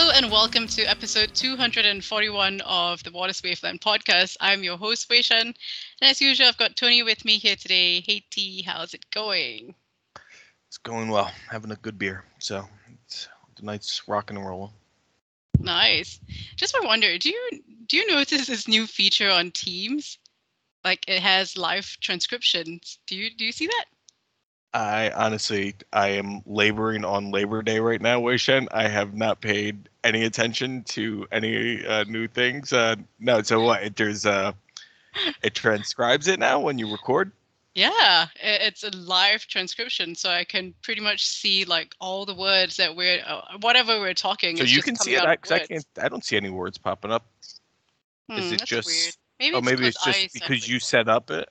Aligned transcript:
Hello 0.00 0.12
and 0.14 0.30
welcome 0.30 0.68
to 0.68 0.84
episode 0.84 1.34
241 1.34 2.60
of 2.60 3.02
the 3.02 3.10
Waters 3.10 3.42
Wavelength 3.42 3.80
podcast. 3.80 4.36
I'm 4.40 4.62
your 4.62 4.76
host, 4.76 5.10
Wei 5.10 5.22
Shen. 5.22 5.48
And 5.48 5.54
as 6.00 6.20
usual, 6.20 6.46
I've 6.46 6.56
got 6.56 6.76
Tony 6.76 7.02
with 7.02 7.24
me 7.24 7.36
here 7.36 7.56
today. 7.56 8.00
Hey 8.06 8.24
T, 8.30 8.62
how's 8.62 8.94
it 8.94 9.04
going? 9.10 9.74
It's 10.68 10.78
going 10.78 11.08
well. 11.08 11.32
Having 11.50 11.72
a 11.72 11.76
good 11.82 11.98
beer. 11.98 12.22
So 12.38 12.64
it's, 13.04 13.26
tonight's 13.56 14.06
rocking 14.06 14.36
and 14.36 14.46
rolling. 14.46 14.70
Nice. 15.58 16.20
Just 16.54 16.76
I 16.76 16.86
wonder, 16.86 17.18
do 17.18 17.30
you 17.30 17.50
do 17.88 17.96
you 17.96 18.06
notice 18.06 18.46
this 18.46 18.68
new 18.68 18.86
feature 18.86 19.30
on 19.30 19.50
Teams? 19.50 20.18
Like 20.84 21.08
it 21.08 21.18
has 21.18 21.56
live 21.56 21.96
transcriptions. 22.00 23.00
Do 23.08 23.16
you 23.16 23.30
do 23.36 23.44
you 23.44 23.50
see 23.50 23.66
that? 23.66 23.86
I 24.74 25.10
honestly, 25.10 25.74
I 25.92 26.08
am 26.08 26.42
laboring 26.44 27.04
on 27.04 27.30
Labor 27.30 27.62
Day 27.62 27.80
right 27.80 28.00
now, 28.00 28.20
Wei 28.20 28.36
Shen. 28.36 28.68
I 28.70 28.86
have 28.88 29.14
not 29.14 29.40
paid 29.40 29.88
any 30.04 30.24
attention 30.24 30.82
to 30.84 31.26
any 31.32 31.84
uh, 31.86 32.04
new 32.04 32.28
things. 32.28 32.72
Uh, 32.72 32.96
no, 33.18 33.40
so 33.42 33.60
what? 33.60 33.82
It, 33.82 33.96
there's 33.96 34.26
uh, 34.26 34.52
it 35.42 35.54
transcribes 35.54 36.28
it 36.28 36.38
now 36.38 36.60
when 36.60 36.78
you 36.78 36.90
record. 36.90 37.32
Yeah, 37.74 38.26
it's 38.42 38.82
a 38.82 38.90
live 38.90 39.46
transcription, 39.46 40.14
so 40.14 40.30
I 40.30 40.42
can 40.44 40.74
pretty 40.82 41.00
much 41.00 41.26
see 41.26 41.64
like 41.64 41.94
all 42.00 42.26
the 42.26 42.34
words 42.34 42.76
that 42.76 42.96
we're, 42.96 43.22
uh, 43.24 43.42
whatever 43.60 44.00
we're 44.00 44.14
talking. 44.14 44.56
So 44.56 44.64
you 44.64 44.82
can 44.82 44.96
see 44.96 45.14
it 45.14 45.24
because 45.24 45.52
I 45.52 45.66
can't. 45.66 45.86
I 46.02 46.08
don't 46.08 46.24
see 46.24 46.36
any 46.36 46.50
words 46.50 46.76
popping 46.76 47.12
up. 47.12 47.24
Hmm, 48.28 48.38
Is 48.38 48.52
it 48.52 48.64
just? 48.64 48.88
Weird. 48.88 49.14
Maybe 49.38 49.56
oh, 49.56 49.60
maybe 49.60 49.86
it's 49.86 50.04
just 50.04 50.34
because 50.34 50.68
you 50.68 50.80
set 50.80 51.08
up 51.08 51.30
it. 51.30 51.48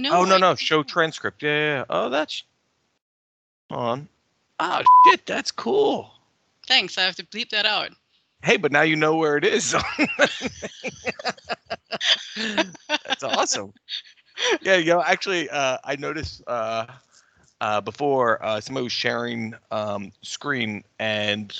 No. 0.00 0.12
Oh 0.12 0.24
no 0.24 0.38
no! 0.38 0.54
Show 0.54 0.82
transcript. 0.82 1.42
Yeah, 1.42 1.78
yeah. 1.78 1.84
Oh, 1.90 2.08
that's 2.08 2.44
on. 3.70 4.08
Oh 4.60 4.82
shit! 5.06 5.26
That's 5.26 5.50
cool. 5.50 6.10
Thanks. 6.66 6.98
I 6.98 7.02
have 7.02 7.16
to 7.16 7.24
bleep 7.24 7.50
that 7.50 7.66
out. 7.66 7.90
Hey, 8.42 8.56
but 8.56 8.70
now 8.70 8.82
you 8.82 8.94
know 8.94 9.16
where 9.16 9.36
it 9.36 9.44
is. 9.44 9.72
that's 12.36 13.24
awesome 13.24 13.72
yeah, 14.62 14.76
you 14.76 14.86
know, 14.86 15.02
actually, 15.02 15.48
uh, 15.50 15.78
I 15.84 15.96
noticed 15.96 16.42
uh, 16.46 16.86
uh, 17.60 17.80
before 17.80 18.44
uh, 18.44 18.60
somebody 18.60 18.84
was 18.84 18.92
sharing 18.92 19.54
um, 19.70 20.12
screen, 20.22 20.84
and 20.98 21.56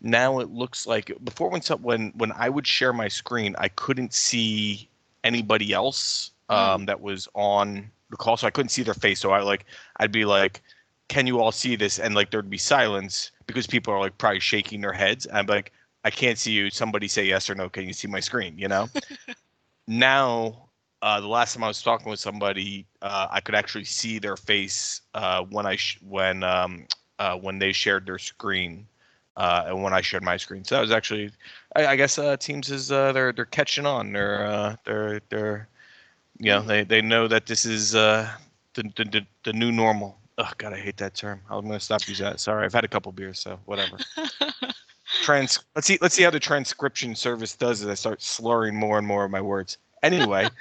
now 0.00 0.40
it 0.40 0.50
looks 0.50 0.86
like 0.86 1.12
before 1.24 1.50
when 1.50 1.62
some, 1.62 1.82
when 1.82 2.12
when 2.16 2.32
I 2.32 2.48
would 2.48 2.66
share 2.66 2.92
my 2.92 3.08
screen, 3.08 3.54
I 3.58 3.68
couldn't 3.68 4.14
see 4.14 4.88
anybody 5.24 5.72
else 5.72 6.30
um, 6.48 6.82
mm. 6.82 6.86
that 6.86 7.00
was 7.00 7.28
on 7.34 7.90
the 8.10 8.16
call, 8.16 8.36
so 8.36 8.46
I 8.46 8.50
couldn't 8.50 8.70
see 8.70 8.82
their 8.82 8.94
face. 8.94 9.20
So 9.20 9.30
I 9.30 9.40
like 9.40 9.66
I'd 9.98 10.12
be 10.12 10.24
like, 10.24 10.62
"Can 11.08 11.26
you 11.26 11.40
all 11.40 11.52
see 11.52 11.76
this?" 11.76 11.98
And 11.98 12.14
like 12.14 12.30
there'd 12.30 12.50
be 12.50 12.58
silence 12.58 13.32
because 13.46 13.66
people 13.66 13.92
are 13.92 14.00
like 14.00 14.18
probably 14.18 14.40
shaking 14.40 14.80
their 14.80 14.92
heads. 14.92 15.26
And 15.26 15.36
I'm 15.36 15.46
like, 15.46 15.72
"I 16.04 16.10
can't 16.10 16.38
see 16.38 16.52
you." 16.52 16.70
Somebody 16.70 17.08
say 17.08 17.24
yes 17.24 17.50
or 17.50 17.54
no. 17.54 17.68
Can 17.68 17.86
you 17.86 17.92
see 17.92 18.08
my 18.08 18.20
screen? 18.20 18.58
You 18.58 18.68
know. 18.68 18.88
now 19.86 20.66
uh, 21.02 21.20
the 21.20 21.28
last 21.28 21.54
time 21.54 21.64
I 21.64 21.68
was 21.68 21.82
talking 21.82 22.10
with 22.10 22.20
somebody, 22.20 22.86
uh, 23.02 23.28
I 23.30 23.40
could 23.40 23.54
actually 23.54 23.84
see 23.84 24.18
their 24.18 24.36
face 24.36 25.02
uh, 25.14 25.42
when 25.42 25.66
I 25.66 25.76
sh- 25.76 26.00
when 26.02 26.42
um, 26.42 26.86
uh, 27.18 27.36
when 27.36 27.58
they 27.58 27.72
shared 27.72 28.06
their 28.06 28.18
screen 28.18 28.86
uh, 29.36 29.64
and 29.66 29.82
when 29.82 29.92
I 29.92 30.00
shared 30.00 30.22
my 30.22 30.36
screen. 30.36 30.64
So 30.64 30.74
that 30.74 30.80
was 30.80 30.90
actually, 30.90 31.30
I, 31.76 31.86
I 31.86 31.96
guess, 31.96 32.18
uh, 32.18 32.36
Teams 32.36 32.70
is 32.70 32.88
they're 32.88 33.32
they're 33.32 33.44
catching 33.44 33.86
on. 33.86 34.12
They're 34.12 34.78
they're 34.84 35.20
they're, 35.28 35.68
you 36.38 36.50
know, 36.50 36.62
they 36.62 36.84
they 36.84 37.00
know 37.00 37.28
that 37.28 37.46
this 37.46 37.64
is 37.64 37.92
the, 37.92 38.28
the 38.74 38.82
the 38.82 39.26
the 39.44 39.52
new 39.52 39.72
normal. 39.72 40.18
Oh 40.38 40.50
God, 40.58 40.72
I 40.72 40.78
hate 40.78 40.96
that 40.98 41.14
term. 41.14 41.40
I'm 41.50 41.66
gonna 41.66 41.80
stop 41.80 42.06
using 42.08 42.24
that. 42.24 42.40
Sorry, 42.40 42.64
I've 42.64 42.74
had 42.74 42.84
a 42.84 42.88
couple 42.88 43.12
beers, 43.12 43.38
so 43.38 43.58
whatever. 43.64 43.98
Trans. 45.22 45.60
Let's 45.74 45.86
see. 45.86 45.98
Let's 46.00 46.14
see 46.14 46.22
how 46.22 46.30
the 46.30 46.40
transcription 46.40 47.14
service 47.14 47.54
does 47.54 47.82
as 47.82 47.88
I 47.88 47.94
start 47.94 48.22
slurring 48.22 48.76
more 48.76 48.98
and 48.98 49.06
more 49.06 49.24
of 49.24 49.30
my 49.30 49.40
words. 49.40 49.78
Anyway. 50.02 50.48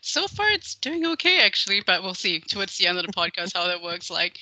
so 0.00 0.26
far, 0.28 0.48
it's 0.50 0.74
doing 0.76 1.06
okay, 1.06 1.40
actually, 1.40 1.82
but 1.86 2.02
we'll 2.02 2.14
see 2.14 2.40
towards 2.40 2.78
the 2.78 2.86
end 2.86 2.98
of 2.98 3.06
the 3.06 3.12
podcast 3.12 3.56
how 3.56 3.66
that 3.66 3.82
works. 3.82 4.10
Like, 4.10 4.38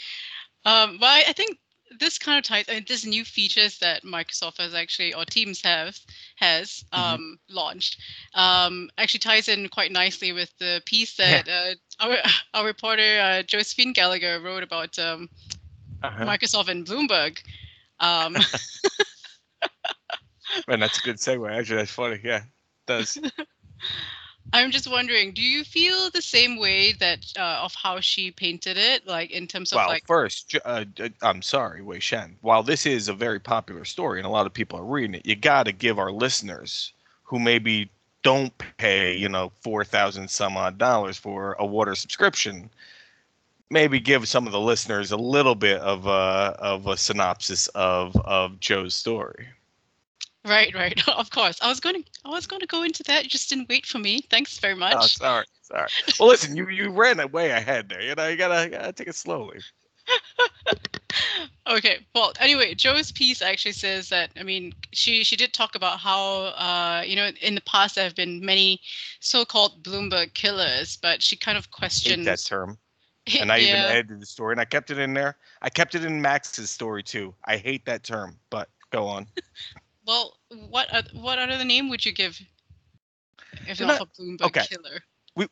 um, 0.64 0.98
but 0.98 1.06
I, 1.06 1.24
I 1.28 1.32
think 1.32 1.59
this 1.98 2.19
kind 2.19 2.38
of 2.38 2.44
ties. 2.44 2.66
I 2.69 2.75
mean, 2.75 2.84
this 2.88 3.04
new 3.06 3.25
features 3.25 3.78
that 3.78 4.04
Microsoft 4.04 4.58
has 4.58 4.75
actually, 4.75 5.14
or 5.14 5.25
Teams 5.25 5.62
have 5.62 5.98
has 6.36 6.84
mm-hmm. 6.92 7.14
um, 7.14 7.20
mm-hmm. 7.20 7.54
launched, 7.54 7.98
um, 8.34 8.91
actually 8.98 9.20
ties 9.20 9.48
in 9.48 9.69
quite 9.69 9.92
nicely 9.92 10.32
with 10.32 10.53
the 10.58 10.82
piece 10.86 11.16
that 11.16 11.47
yeah. 11.47 11.72
uh, 12.00 12.06
our 12.06 12.16
our 12.54 12.66
reporter 12.66 13.20
uh, 13.20 13.42
Josephine 13.42 13.92
Gallagher 13.92 14.41
wrote 14.41 14.62
about 14.62 14.98
um, 14.98 15.28
uh-huh. 16.03 16.25
Microsoft 16.25 16.69
and 16.69 16.86
Bloomberg. 16.86 17.42
Um, 18.00 18.36
Man, 20.69 20.80
that's 20.80 20.98
a 20.98 21.03
good 21.03 21.16
segue. 21.16 21.50
Actually, 21.50 21.76
that's 21.76 21.91
funny. 21.91 22.20
Yeah, 22.22 22.38
it 22.38 22.42
does. 22.86 23.19
I'm 24.53 24.70
just 24.70 24.91
wondering, 24.91 25.32
do 25.32 25.42
you 25.42 25.64
feel 25.64 26.10
the 26.10 26.22
same 26.22 26.58
way 26.58 26.92
that 26.92 27.32
uh, 27.38 27.60
of 27.62 27.75
how 27.75 28.00
she 28.00 28.30
painted 28.30 28.76
it, 28.76 29.06
like 29.06 29.30
in 29.30 29.47
terms 29.47 29.72
of 29.72 29.76
well, 29.76 29.88
like? 29.88 30.06
first, 30.06 30.56
uh, 30.64 30.84
I'm 31.22 31.42
sorry, 31.42 31.82
Wei 31.82 32.00
Shen. 32.00 32.36
While 32.42 32.62
this 32.62 32.84
is 32.84 33.08
a 33.08 33.14
very 33.14 33.41
popular 33.41 33.84
story 33.84 34.19
and 34.19 34.26
a 34.26 34.30
lot 34.30 34.47
of 34.47 34.53
people 34.53 34.78
are 34.78 34.84
reading 34.84 35.14
it, 35.14 35.26
you 35.26 35.36
got 35.36 35.64
to 35.64 35.72
give 35.72 35.98
our 35.98 36.12
listeners 36.12 36.92
who 37.22 37.38
maybe 37.38 37.91
don't 38.22 38.53
pay, 38.76 39.16
you 39.16 39.28
know, 39.28 39.53
four 39.60 39.84
thousand 39.84 40.28
some 40.28 40.56
odd 40.56 40.78
dollars 40.78 41.16
for 41.16 41.56
a 41.59 41.66
water 41.66 41.94
subscription, 41.94 42.70
maybe 43.70 43.98
give 43.98 44.28
some 44.28 44.47
of 44.47 44.53
the 44.53 44.60
listeners 44.60 45.12
a 45.12 45.16
little 45.16 45.54
bit 45.54 45.80
of 45.80 46.06
a 46.06 46.56
of 46.59 46.86
a 46.86 46.97
synopsis 46.97 47.69
of 47.69 48.14
of 48.16 48.60
Joe's 48.60 48.94
story. 48.94 49.48
Right, 50.44 50.75
right. 50.75 51.00
Of 51.08 51.30
course. 51.30 51.58
I 51.62 51.69
was 51.69 51.80
going 51.80 52.03
to 52.03 52.10
I 52.25 52.30
was 52.30 52.47
going 52.47 52.60
to 52.60 52.66
go 52.66 52.82
into 52.82 53.03
that. 53.04 53.25
You 53.25 53.30
just 53.30 53.48
didn't 53.48 53.69
wait 53.69 53.86
for 53.86 53.98
me. 53.98 54.22
Thanks 54.30 54.58
very 54.58 54.75
oh, 54.75 54.78
much. 54.78 54.97
Oh, 54.97 55.06
sorry. 55.06 55.47
Sorry. 55.62 55.88
Well, 56.19 56.28
listen, 56.28 56.56
you 56.56 56.69
you 56.69 56.91
ran 56.91 57.30
way 57.30 57.50
ahead 57.50 57.88
there. 57.88 58.03
You 58.03 58.14
know, 58.14 58.28
you 58.28 58.36
gotta, 58.36 58.64
you 58.64 58.70
gotta 58.70 58.92
take 58.92 59.08
it 59.08 59.14
slowly. 59.14 59.60
okay. 61.69 61.98
Well, 62.14 62.32
anyway, 62.41 62.75
Joe's 62.75 63.12
piece 63.12 63.41
actually 63.41 63.72
says 63.72 64.08
that 64.08 64.30
I 64.36 64.42
mean, 64.42 64.75
she 64.92 65.22
she 65.22 65.36
did 65.36 65.53
talk 65.53 65.75
about 65.75 65.98
how 65.98 66.47
uh, 66.56 67.03
you 67.06 67.14
know, 67.16 67.30
in 67.41 67.54
the 67.54 67.60
past 67.62 67.94
there 67.94 68.04
have 68.04 68.16
been 68.16 68.44
many 68.44 68.80
so-called 69.20 69.82
Bloomberg 69.82 70.34
killers, 70.34 70.97
but 70.97 71.22
she 71.22 71.36
kind 71.36 71.56
of 71.56 71.70
questioned 71.70 72.26
that 72.26 72.41
term. 72.41 72.78
And 73.41 73.53
I 73.53 73.59
yeah. 73.59 73.69
even 73.69 73.97
added 73.98 74.20
the 74.20 74.26
story, 74.26 74.53
and 74.53 74.60
I 74.60 74.64
kept 74.64 74.91
it 74.91 74.98
in 74.98 75.14
there. 75.14 75.36
I 75.60 75.70
kept 75.70 75.94
it 75.94 76.04
in 76.04 76.20
Max's 76.20 76.70
story 76.70 77.04
too. 77.04 77.32
I 77.44 77.56
hate 77.56 77.84
that 77.86 78.03
term, 78.03 78.36
but 78.50 78.69
go 78.91 79.06
on. 79.06 79.28
Well, 80.12 80.36
what 80.68 81.08
what 81.14 81.38
other 81.38 81.64
name 81.64 81.88
would 81.88 82.04
you 82.04 82.12
give 82.12 82.38
if 83.66 83.80
not, 83.80 83.98
not 83.98 84.00
a 84.02 84.22
Bloomberg 84.22 84.42
okay. 84.42 84.66
killer? 84.68 85.00
We 85.34 85.46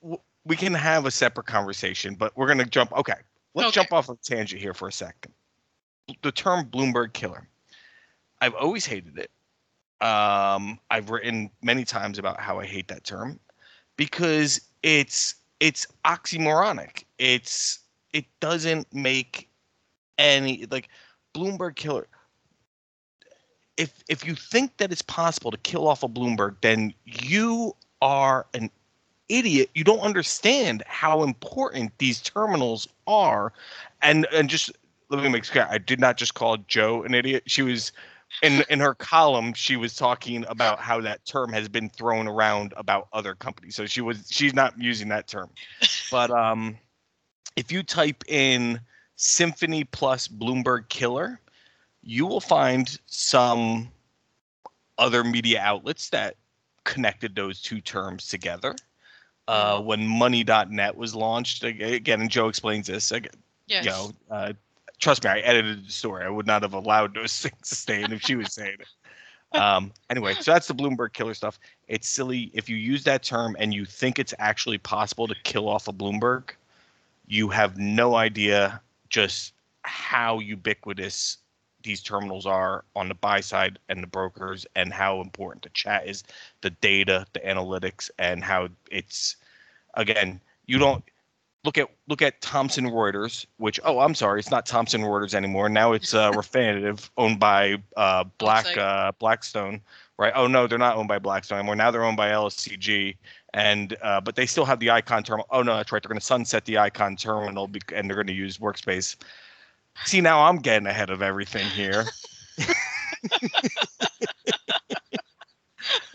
we 0.44 0.54
can 0.54 0.74
have 0.74 1.06
a 1.06 1.10
separate 1.10 1.46
conversation, 1.46 2.14
but 2.14 2.36
we're 2.36 2.46
gonna 2.46 2.66
jump. 2.66 2.92
Okay, 2.92 3.14
let's 3.54 3.68
okay. 3.68 3.80
jump 3.80 3.94
off 3.94 4.10
a 4.10 4.16
tangent 4.16 4.60
here 4.60 4.74
for 4.74 4.88
a 4.88 4.92
second. 4.92 5.32
The 6.20 6.30
term 6.30 6.66
Bloomberg 6.66 7.14
killer. 7.14 7.48
I've 8.42 8.54
always 8.54 8.84
hated 8.84 9.16
it. 9.18 9.30
Um, 10.06 10.78
I've 10.90 11.08
written 11.08 11.50
many 11.62 11.86
times 11.86 12.18
about 12.18 12.38
how 12.38 12.60
I 12.60 12.66
hate 12.66 12.88
that 12.88 13.04
term 13.04 13.40
because 13.96 14.60
it's 14.82 15.36
it's 15.60 15.86
oxymoronic. 16.04 17.04
It's 17.18 17.78
it 18.12 18.26
doesn't 18.40 18.92
make 18.92 19.48
any 20.18 20.66
like 20.70 20.90
Bloomberg 21.34 21.76
killer 21.76 22.08
if 23.80 24.04
if 24.08 24.26
you 24.26 24.34
think 24.34 24.76
that 24.76 24.92
it's 24.92 25.00
possible 25.02 25.50
to 25.50 25.56
kill 25.56 25.88
off 25.88 26.02
a 26.02 26.08
Bloomberg, 26.08 26.56
then 26.60 26.92
you 27.06 27.74
are 28.02 28.46
an 28.52 28.70
idiot. 29.30 29.70
You 29.74 29.84
don't 29.84 30.00
understand 30.00 30.82
how 30.86 31.22
important 31.22 31.96
these 31.96 32.20
terminals 32.20 32.86
are. 33.06 33.54
And 34.02 34.26
and 34.34 34.50
just 34.50 34.70
let 35.08 35.22
me 35.22 35.30
make 35.30 35.44
sure 35.44 35.66
I 35.68 35.78
did 35.78 35.98
not 35.98 36.18
just 36.18 36.34
call 36.34 36.58
Joe 36.58 37.02
an 37.04 37.14
idiot. 37.14 37.44
She 37.46 37.62
was 37.62 37.90
in 38.42 38.62
in 38.68 38.80
her 38.80 38.94
column, 38.94 39.54
she 39.54 39.76
was 39.76 39.96
talking 39.96 40.44
about 40.46 40.78
how 40.78 41.00
that 41.00 41.24
term 41.24 41.50
has 41.54 41.66
been 41.66 41.88
thrown 41.88 42.28
around 42.28 42.74
about 42.76 43.08
other 43.14 43.34
companies. 43.34 43.76
So 43.76 43.86
she 43.86 44.02
was 44.02 44.26
she's 44.30 44.52
not 44.52 44.78
using 44.78 45.08
that 45.08 45.26
term. 45.26 45.48
But 46.10 46.30
um 46.30 46.76
if 47.56 47.72
you 47.72 47.82
type 47.82 48.24
in 48.28 48.78
Symphony 49.16 49.84
plus 49.84 50.28
Bloomberg 50.28 50.90
killer, 50.90 51.40
you 52.02 52.26
will 52.26 52.40
find 52.40 52.98
some 53.06 53.90
other 54.98 55.24
media 55.24 55.60
outlets 55.60 56.10
that 56.10 56.36
connected 56.84 57.34
those 57.34 57.60
two 57.60 57.80
terms 57.80 58.28
together. 58.28 58.74
Uh, 59.48 59.76
mm-hmm. 59.76 59.86
when 59.86 60.06
money.net 60.06 60.96
was 60.96 61.14
launched, 61.14 61.64
again, 61.64 62.20
and 62.20 62.30
Joe 62.30 62.48
explains 62.48 62.86
this, 62.86 63.10
yes. 63.66 63.84
you 63.84 63.90
know, 63.90 64.12
uh, 64.30 64.52
trust 64.98 65.24
me, 65.24 65.30
I 65.30 65.38
edited 65.40 65.86
the 65.86 65.92
story. 65.92 66.24
I 66.24 66.28
would 66.28 66.46
not 66.46 66.62
have 66.62 66.74
allowed 66.74 67.14
those 67.14 67.36
things 67.40 67.68
to 67.68 67.74
stay 67.74 68.02
in 68.02 68.12
if 68.12 68.22
she 68.22 68.36
was 68.36 68.52
saying 68.52 68.76
it. 68.78 69.58
Um, 69.58 69.92
anyway, 70.08 70.34
so 70.34 70.52
that's 70.52 70.68
the 70.68 70.74
Bloomberg 70.74 71.12
killer 71.12 71.34
stuff. 71.34 71.58
It's 71.88 72.08
silly 72.08 72.52
if 72.54 72.68
you 72.68 72.76
use 72.76 73.02
that 73.04 73.24
term 73.24 73.56
and 73.58 73.74
you 73.74 73.84
think 73.84 74.20
it's 74.20 74.34
actually 74.38 74.78
possible 74.78 75.26
to 75.26 75.34
kill 75.42 75.68
off 75.68 75.88
a 75.88 75.92
Bloomberg. 75.92 76.50
You 77.26 77.48
have 77.48 77.76
no 77.76 78.14
idea 78.14 78.80
just 79.08 79.54
how 79.82 80.38
ubiquitous 80.38 81.38
these 81.82 82.02
terminals 82.02 82.46
are 82.46 82.84
on 82.94 83.08
the 83.08 83.14
buy 83.14 83.40
side 83.40 83.78
and 83.88 84.02
the 84.02 84.06
brokers 84.06 84.66
and 84.76 84.92
how 84.92 85.20
important 85.20 85.62
the 85.62 85.70
chat 85.70 86.06
is, 86.08 86.24
the 86.60 86.70
data, 86.70 87.26
the 87.32 87.40
analytics, 87.40 88.10
and 88.18 88.44
how 88.44 88.68
it's 88.90 89.36
again, 89.94 90.40
you 90.66 90.78
don't 90.78 91.04
look 91.64 91.78
at 91.78 91.88
look 92.08 92.22
at 92.22 92.40
Thomson 92.40 92.86
Reuters, 92.86 93.46
which 93.58 93.80
oh 93.84 94.00
I'm 94.00 94.14
sorry, 94.14 94.40
it's 94.40 94.50
not 94.50 94.66
Thomson 94.66 95.02
Reuters 95.02 95.34
anymore. 95.34 95.68
Now 95.68 95.92
it's 95.92 96.14
uh, 96.14 96.30
Refinitiv, 96.32 97.10
owned 97.16 97.38
by 97.38 97.76
uh, 97.96 98.24
Black 98.38 98.76
uh, 98.76 99.12
Blackstone, 99.18 99.80
right? 100.18 100.32
Oh 100.34 100.46
no, 100.46 100.66
they're 100.66 100.78
not 100.78 100.96
owned 100.96 101.08
by 101.08 101.18
Blackstone 101.18 101.58
anymore. 101.58 101.76
Now 101.76 101.90
they're 101.90 102.04
owned 102.04 102.16
by 102.16 102.30
LSEG, 102.30 103.16
and 103.54 103.96
uh, 104.02 104.20
but 104.20 104.36
they 104.36 104.46
still 104.46 104.64
have 104.64 104.80
the 104.80 104.90
Eikon 104.90 105.22
terminal. 105.22 105.46
Oh 105.50 105.62
no, 105.62 105.76
that's 105.76 105.92
right. 105.92 106.02
They're 106.02 106.08
going 106.08 106.20
to 106.20 106.24
sunset 106.24 106.64
the 106.64 106.78
Eikon 106.78 107.16
terminal, 107.16 107.70
and 107.94 108.08
they're 108.08 108.16
going 108.16 108.26
to 108.26 108.32
use 108.32 108.58
Workspace. 108.58 109.16
See, 110.04 110.20
now 110.20 110.42
I'm 110.42 110.58
getting 110.58 110.86
ahead 110.86 111.10
of 111.10 111.22
everything 111.22 111.66
here. 111.68 112.04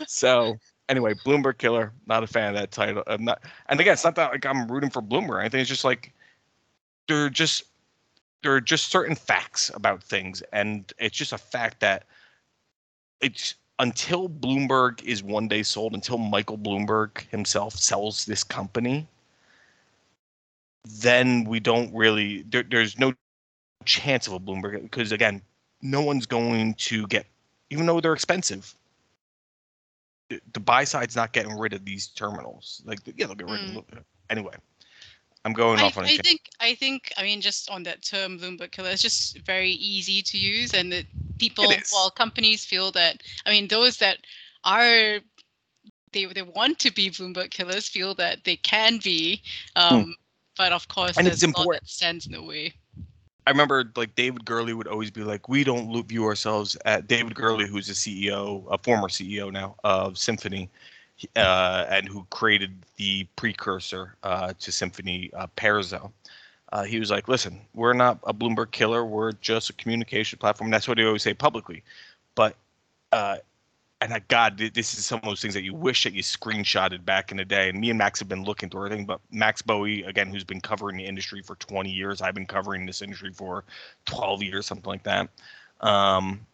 so 0.06 0.56
anyway, 0.88 1.14
Bloomberg 1.14 1.58
killer. 1.58 1.92
Not 2.06 2.22
a 2.22 2.26
fan 2.26 2.54
of 2.54 2.60
that 2.60 2.72
title. 2.72 3.02
I'm 3.06 3.24
not, 3.24 3.42
and 3.68 3.80
again, 3.80 3.94
it's 3.94 4.04
not 4.04 4.14
that 4.16 4.32
like 4.32 4.46
I'm 4.46 4.66
rooting 4.68 4.90
for 4.90 5.02
Bloomberg. 5.02 5.40
I 5.40 5.48
think 5.48 5.62
it's 5.62 5.70
just 5.70 5.84
like 5.84 6.12
they're 7.08 7.30
just 7.30 7.64
there 8.42 8.54
are 8.54 8.60
just 8.60 8.90
certain 8.90 9.16
facts 9.16 9.70
about 9.74 10.02
things, 10.02 10.42
and 10.52 10.92
it's 10.98 11.16
just 11.16 11.32
a 11.32 11.38
fact 11.38 11.80
that 11.80 12.04
it's 13.20 13.54
until 13.78 14.28
Bloomberg 14.28 15.02
is 15.04 15.22
one 15.22 15.48
day 15.48 15.62
sold, 15.62 15.94
until 15.94 16.18
Michael 16.18 16.58
Bloomberg 16.58 17.28
himself 17.30 17.74
sells 17.74 18.24
this 18.24 18.42
company, 18.44 19.06
then 20.84 21.44
we 21.44 21.60
don't 21.60 21.92
really 21.94 22.42
there, 22.42 22.62
there's 22.62 22.98
no 22.98 23.12
chance 23.86 24.26
of 24.26 24.32
a 24.32 24.40
Bloomberg 24.40 24.82
because 24.82 25.12
again, 25.12 25.42
no 25.82 26.02
one's 26.02 26.26
going 26.26 26.74
to 26.74 27.06
get 27.06 27.26
even 27.70 27.86
though 27.86 28.00
they're 28.00 28.12
expensive. 28.12 28.74
The, 30.28 30.40
the 30.54 30.60
buy 30.60 30.84
side's 30.84 31.14
not 31.14 31.32
getting 31.32 31.56
rid 31.56 31.72
of 31.72 31.84
these 31.84 32.08
terminals. 32.08 32.82
Like 32.84 33.00
yeah, 33.06 33.26
they'll 33.26 33.34
get 33.34 33.48
rid 33.48 33.60
mm. 33.60 33.78
of 33.78 33.86
them. 33.88 34.04
Anyway. 34.30 34.54
I'm 35.46 35.52
going 35.52 35.78
I, 35.78 35.84
off 35.84 35.96
on 35.96 36.04
a 36.04 36.08
I 36.08 36.16
think 36.16 36.40
I 36.60 36.74
think 36.74 37.12
I 37.16 37.22
mean 37.22 37.40
just 37.40 37.70
on 37.70 37.84
that 37.84 38.02
term 38.02 38.36
Bloomberg 38.36 38.72
killer, 38.72 38.90
it's 38.90 39.00
just 39.00 39.38
very 39.46 39.70
easy 39.70 40.20
to 40.20 40.36
use 40.36 40.74
and 40.74 40.90
that 40.90 41.04
people 41.38 41.72
well 41.92 42.10
companies 42.10 42.64
feel 42.64 42.90
that 42.92 43.22
I 43.46 43.50
mean 43.50 43.68
those 43.68 43.98
that 43.98 44.18
are 44.64 45.20
they 46.12 46.26
they 46.26 46.42
want 46.42 46.80
to 46.80 46.90
be 46.90 47.10
Bloomberg 47.10 47.50
killers 47.50 47.88
feel 47.88 48.12
that 48.16 48.42
they 48.42 48.56
can 48.56 48.98
be. 48.98 49.40
Um, 49.76 50.02
hmm. 50.02 50.10
but 50.56 50.72
of 50.72 50.88
course 50.88 51.16
and 51.16 51.28
there's 51.28 51.36
it's 51.36 51.42
important. 51.44 51.84
that 51.84 51.88
stands 51.90 52.26
in 52.26 52.32
the 52.32 52.42
way. 52.42 52.74
I 53.46 53.50
remember 53.50 53.84
like 53.94 54.14
David 54.16 54.44
Gurlé 54.44 54.74
would 54.74 54.88
always 54.88 55.10
be 55.10 55.22
like, 55.22 55.48
we 55.48 55.62
don't 55.62 56.06
view 56.08 56.24
ourselves 56.24 56.76
at 56.84 57.06
David 57.06 57.34
Gurlé, 57.34 57.66
who's 57.66 57.88
a 57.88 57.92
CEO, 57.92 58.64
a 58.70 58.78
former 58.78 59.08
CEO 59.08 59.52
now 59.52 59.76
of 59.84 60.18
Symphony, 60.18 60.68
uh, 61.36 61.86
and 61.88 62.08
who 62.08 62.26
created 62.30 62.74
the 62.96 63.24
precursor 63.36 64.16
uh, 64.24 64.52
to 64.58 64.72
Symphony, 64.72 65.30
uh. 65.56 66.10
Uh, 66.72 66.82
he 66.82 66.98
was 66.98 67.10
like, 67.12 67.28
listen, 67.28 67.60
we're 67.74 67.92
not 67.92 68.18
a 68.24 68.34
Bloomberg 68.34 68.72
killer. 68.72 69.04
We're 69.04 69.32
just 69.32 69.70
a 69.70 69.72
communication 69.74 70.38
platform. 70.38 70.66
And 70.66 70.74
that's 70.74 70.88
what 70.88 70.98
he 70.98 71.04
always 71.04 71.22
say 71.22 71.32
publicly. 71.32 71.84
But 72.34 72.56
uh, 73.12 73.36
and 74.00 74.12
I, 74.12 74.18
God, 74.28 74.58
this 74.58 74.98
is 74.98 75.06
some 75.06 75.18
of 75.18 75.24
those 75.24 75.40
things 75.40 75.54
that 75.54 75.62
you 75.62 75.74
wish 75.74 76.04
that 76.04 76.12
you 76.12 76.22
screenshotted 76.22 77.04
back 77.04 77.30
in 77.30 77.38
the 77.38 77.44
day. 77.44 77.70
And 77.70 77.80
me 77.80 77.88
and 77.88 77.98
Max 77.98 78.18
have 78.18 78.28
been 78.28 78.44
looking 78.44 78.68
through 78.68 78.86
everything. 78.86 79.06
But 79.06 79.20
Max 79.30 79.62
Bowie, 79.62 80.02
again, 80.02 80.28
who's 80.28 80.44
been 80.44 80.60
covering 80.60 80.98
the 80.98 81.06
industry 81.06 81.40
for 81.40 81.56
20 81.56 81.90
years, 81.90 82.20
I've 82.20 82.34
been 82.34 82.46
covering 82.46 82.84
this 82.84 83.00
industry 83.00 83.32
for 83.32 83.64
12 84.04 84.42
years, 84.42 84.66
something 84.66 84.88
like 84.88 85.02
that. 85.04 85.30
Um, 85.80 86.46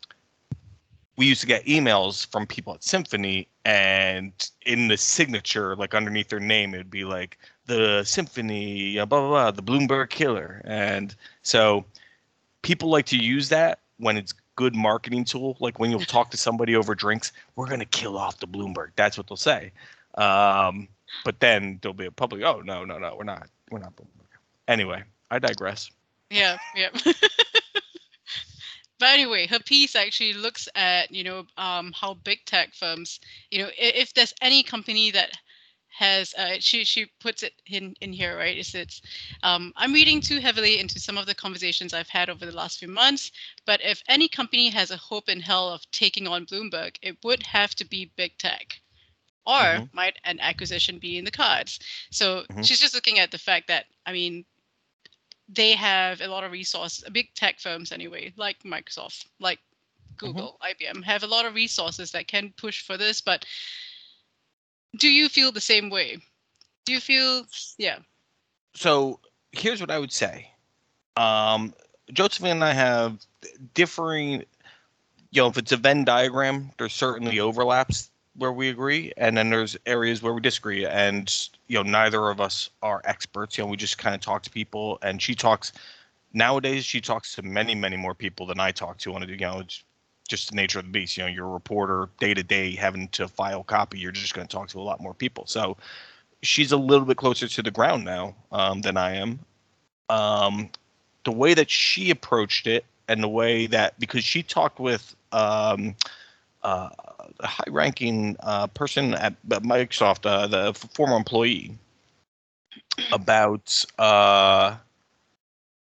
we 1.16 1.26
used 1.26 1.40
to 1.40 1.46
get 1.46 1.64
emails 1.66 2.26
from 2.26 2.46
people 2.46 2.74
at 2.74 2.82
Symphony, 2.82 3.48
and 3.64 4.32
in 4.64 4.88
the 4.88 4.96
signature, 4.96 5.76
like 5.76 5.94
underneath 5.94 6.28
their 6.28 6.40
name, 6.40 6.74
it 6.74 6.78
would 6.78 6.90
be 6.90 7.04
like 7.04 7.38
the 7.66 8.02
Symphony, 8.04 8.94
blah 8.94 9.04
blah 9.04 9.28
blah, 9.28 9.50
the 9.50 9.62
Bloomberg 9.62 10.08
Killer, 10.08 10.62
and 10.64 11.14
so 11.42 11.84
people 12.62 12.88
like 12.88 13.06
to 13.06 13.16
use 13.16 13.48
that 13.50 13.80
when 13.98 14.16
it's 14.16 14.32
good 14.62 14.76
marketing 14.76 15.24
tool. 15.24 15.56
Like 15.58 15.80
when 15.80 15.90
you'll 15.90 16.00
talk 16.00 16.30
to 16.30 16.36
somebody 16.36 16.76
over 16.76 16.94
drinks, 16.94 17.32
we're 17.56 17.66
gonna 17.66 17.84
kill 17.84 18.16
off 18.16 18.38
the 18.38 18.46
Bloomberg. 18.46 18.90
That's 18.94 19.18
what 19.18 19.26
they'll 19.26 19.36
say. 19.36 19.72
Um, 20.14 20.86
but 21.24 21.40
then 21.40 21.80
there'll 21.82 21.94
be 21.94 22.06
a 22.06 22.12
public. 22.12 22.44
Oh 22.44 22.60
no, 22.60 22.84
no, 22.84 22.96
no, 22.96 23.16
we're 23.16 23.24
not. 23.24 23.48
We're 23.72 23.80
not 23.80 23.96
Bloomberg. 23.96 24.28
Anyway, 24.68 25.02
I 25.32 25.40
digress. 25.40 25.90
Yeah, 26.30 26.58
yeah. 26.76 26.90
but 29.00 29.08
anyway, 29.08 29.48
her 29.48 29.58
piece 29.58 29.96
actually 29.96 30.34
looks 30.34 30.68
at 30.76 31.10
you 31.10 31.24
know 31.24 31.44
um, 31.56 31.92
how 31.92 32.14
big 32.14 32.38
tech 32.44 32.72
firms, 32.72 33.18
you 33.50 33.58
know, 33.58 33.68
if, 33.76 33.94
if 33.96 34.14
there's 34.14 34.32
any 34.42 34.62
company 34.62 35.10
that 35.10 35.36
has 35.92 36.34
uh, 36.34 36.56
she 36.58 36.84
she 36.84 37.06
puts 37.20 37.42
it 37.42 37.52
in 37.66 37.94
in 38.00 38.12
here 38.12 38.36
right 38.36 38.56
is 38.56 38.74
it's 38.74 39.02
um, 39.42 39.72
i'm 39.76 39.92
reading 39.92 40.20
too 40.20 40.40
heavily 40.40 40.80
into 40.80 40.98
some 40.98 41.18
of 41.18 41.26
the 41.26 41.34
conversations 41.34 41.92
i've 41.92 42.08
had 42.08 42.30
over 42.30 42.46
the 42.46 42.56
last 42.56 42.78
few 42.78 42.88
months 42.88 43.30
but 43.66 43.80
if 43.82 44.02
any 44.08 44.28
company 44.28 44.68
has 44.70 44.90
a 44.90 44.96
hope 44.96 45.28
in 45.28 45.40
hell 45.40 45.68
of 45.68 45.88
taking 45.90 46.26
on 46.26 46.46
bloomberg 46.46 46.96
it 47.02 47.16
would 47.22 47.42
have 47.42 47.74
to 47.74 47.84
be 47.84 48.10
big 48.16 48.36
tech 48.38 48.80
or 49.46 49.54
mm-hmm. 49.54 49.84
might 49.92 50.16
an 50.24 50.38
acquisition 50.40 50.98
be 50.98 51.18
in 51.18 51.24
the 51.24 51.30
cards 51.30 51.78
so 52.10 52.42
mm-hmm. 52.42 52.62
she's 52.62 52.80
just 52.80 52.94
looking 52.94 53.18
at 53.18 53.30
the 53.30 53.38
fact 53.38 53.68
that 53.68 53.84
i 54.06 54.12
mean 54.12 54.44
they 55.48 55.72
have 55.72 56.20
a 56.22 56.28
lot 56.28 56.44
of 56.44 56.52
resources 56.52 57.04
big 57.12 57.34
tech 57.34 57.60
firms 57.60 57.92
anyway 57.92 58.32
like 58.36 58.62
microsoft 58.62 59.26
like 59.40 59.58
mm-hmm. 59.58 60.26
google 60.26 60.58
mm-hmm. 60.62 60.98
ibm 60.98 61.04
have 61.04 61.22
a 61.22 61.26
lot 61.26 61.44
of 61.44 61.54
resources 61.54 62.10
that 62.10 62.26
can 62.26 62.52
push 62.56 62.82
for 62.86 62.96
this 62.96 63.20
but 63.20 63.44
do 64.96 65.08
you 65.08 65.28
feel 65.28 65.52
the 65.52 65.60
same 65.60 65.90
way? 65.90 66.18
Do 66.84 66.92
you 66.92 67.00
feel 67.00 67.46
yeah? 67.78 67.98
So 68.74 69.20
here's 69.52 69.80
what 69.80 69.90
I 69.90 69.98
would 69.98 70.12
say. 70.12 70.50
Um, 71.16 71.74
Josephine 72.12 72.52
and 72.52 72.64
I 72.64 72.72
have 72.72 73.18
differing. 73.74 74.44
You 75.30 75.40
know, 75.40 75.48
if 75.48 75.56
it's 75.56 75.72
a 75.72 75.78
Venn 75.78 76.04
diagram, 76.04 76.70
there's 76.76 76.92
certainly 76.92 77.40
overlaps 77.40 78.10
where 78.36 78.52
we 78.52 78.68
agree, 78.68 79.12
and 79.16 79.36
then 79.36 79.50
there's 79.50 79.76
areas 79.86 80.22
where 80.22 80.34
we 80.34 80.40
disagree. 80.40 80.84
And 80.86 81.34
you 81.68 81.76
know, 81.76 81.82
neither 81.82 82.28
of 82.28 82.40
us 82.40 82.68
are 82.82 83.00
experts. 83.04 83.56
You 83.56 83.64
know, 83.64 83.70
we 83.70 83.76
just 83.76 83.98
kind 83.98 84.14
of 84.14 84.20
talk 84.20 84.42
to 84.42 84.50
people, 84.50 84.98
and 85.02 85.20
she 85.22 85.34
talks. 85.34 85.72
Nowadays, 86.34 86.84
she 86.84 87.00
talks 87.00 87.34
to 87.34 87.42
many, 87.42 87.74
many 87.74 87.96
more 87.96 88.14
people 88.14 88.46
than 88.46 88.58
I 88.58 88.72
talk 88.72 88.96
to 88.98 89.14
on 89.14 89.22
a 89.22 89.26
you 89.26 89.36
know 89.36 89.62
just 90.32 90.48
the 90.48 90.56
nature 90.56 90.78
of 90.78 90.86
the 90.86 90.90
beast. 90.90 91.18
You 91.18 91.24
know, 91.24 91.28
you're 91.28 91.46
a 91.46 91.50
reporter 91.50 92.08
day 92.18 92.32
to 92.32 92.42
day 92.42 92.74
having 92.74 93.06
to 93.08 93.28
file 93.28 93.62
copy. 93.62 93.98
You're 93.98 94.12
just 94.12 94.32
going 94.32 94.46
to 94.46 94.56
talk 94.56 94.68
to 94.68 94.80
a 94.80 94.82
lot 94.82 94.98
more 94.98 95.12
people. 95.12 95.46
So 95.46 95.76
she's 96.42 96.72
a 96.72 96.76
little 96.78 97.04
bit 97.04 97.18
closer 97.18 97.46
to 97.46 97.62
the 97.62 97.70
ground 97.70 98.06
now 98.06 98.34
um, 98.50 98.80
than 98.80 98.96
I 98.96 99.16
am. 99.16 99.40
Um, 100.08 100.70
the 101.24 101.32
way 101.32 101.52
that 101.52 101.70
she 101.70 102.10
approached 102.10 102.66
it 102.66 102.86
and 103.08 103.22
the 103.22 103.28
way 103.28 103.66
that 103.66 104.00
because 104.00 104.24
she 104.24 104.42
talked 104.42 104.80
with 104.80 105.14
um, 105.32 105.94
uh, 106.62 106.88
a 107.40 107.46
high-ranking 107.46 108.36
uh, 108.40 108.68
person 108.68 109.12
at 109.14 109.34
Microsoft, 109.46 110.24
uh, 110.24 110.46
the 110.46 110.72
former 110.94 111.16
employee, 111.16 111.76
about 113.12 113.84
uh, 113.98 114.76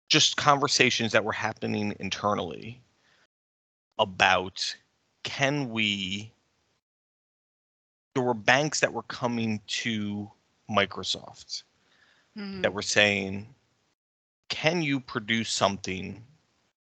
just 0.09 0.37
conversations 0.37 1.11
that 1.11 1.25
were 1.25 1.33
happening 1.33 1.93
internally 1.99 2.81
about 3.99 4.77
can 5.25 5.71
we 5.71 6.33
there 8.15 8.23
were 8.25 8.35
banks 8.35 8.81
that 8.81 8.93
were 8.93 9.05
coming 9.05 9.61
to 9.69 10.29
Microsoft 10.69 11.63
mm-hmm. 12.37 12.63
that 12.63 12.73
were 12.73 12.83
saying, 12.83 13.47
can 14.49 14.83
you 14.83 14.99
produce 14.99 15.51
something 15.51 16.23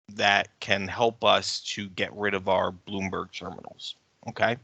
that 0.09 0.49
can 0.59 0.87
help 0.87 1.23
us 1.23 1.61
to 1.61 1.87
get 1.89 2.13
rid 2.13 2.33
of 2.33 2.49
our 2.49 2.73
Bloomberg 2.87 3.31
terminals? 3.31 3.95
Okay. 4.27 4.57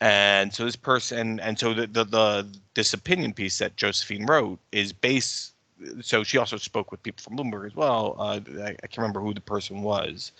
And 0.00 0.52
so 0.52 0.64
this 0.64 0.74
person, 0.74 1.38
and 1.40 1.58
so 1.58 1.74
the, 1.74 1.86
the, 1.86 2.04
the 2.04 2.56
this 2.74 2.94
opinion 2.94 3.32
piece 3.32 3.58
that 3.58 3.76
Josephine 3.76 4.26
wrote 4.26 4.58
is 4.72 4.92
based. 4.92 5.52
So 6.00 6.24
she 6.24 6.38
also 6.38 6.56
spoke 6.56 6.90
with 6.90 7.02
people 7.02 7.22
from 7.22 7.36
Bloomberg 7.36 7.66
as 7.66 7.76
well. 7.76 8.16
Uh, 8.18 8.40
I, 8.62 8.68
I 8.68 8.86
can't 8.86 8.98
remember 8.98 9.20
who 9.20 9.34
the 9.34 9.40
person 9.40 9.82
was, 9.82 10.32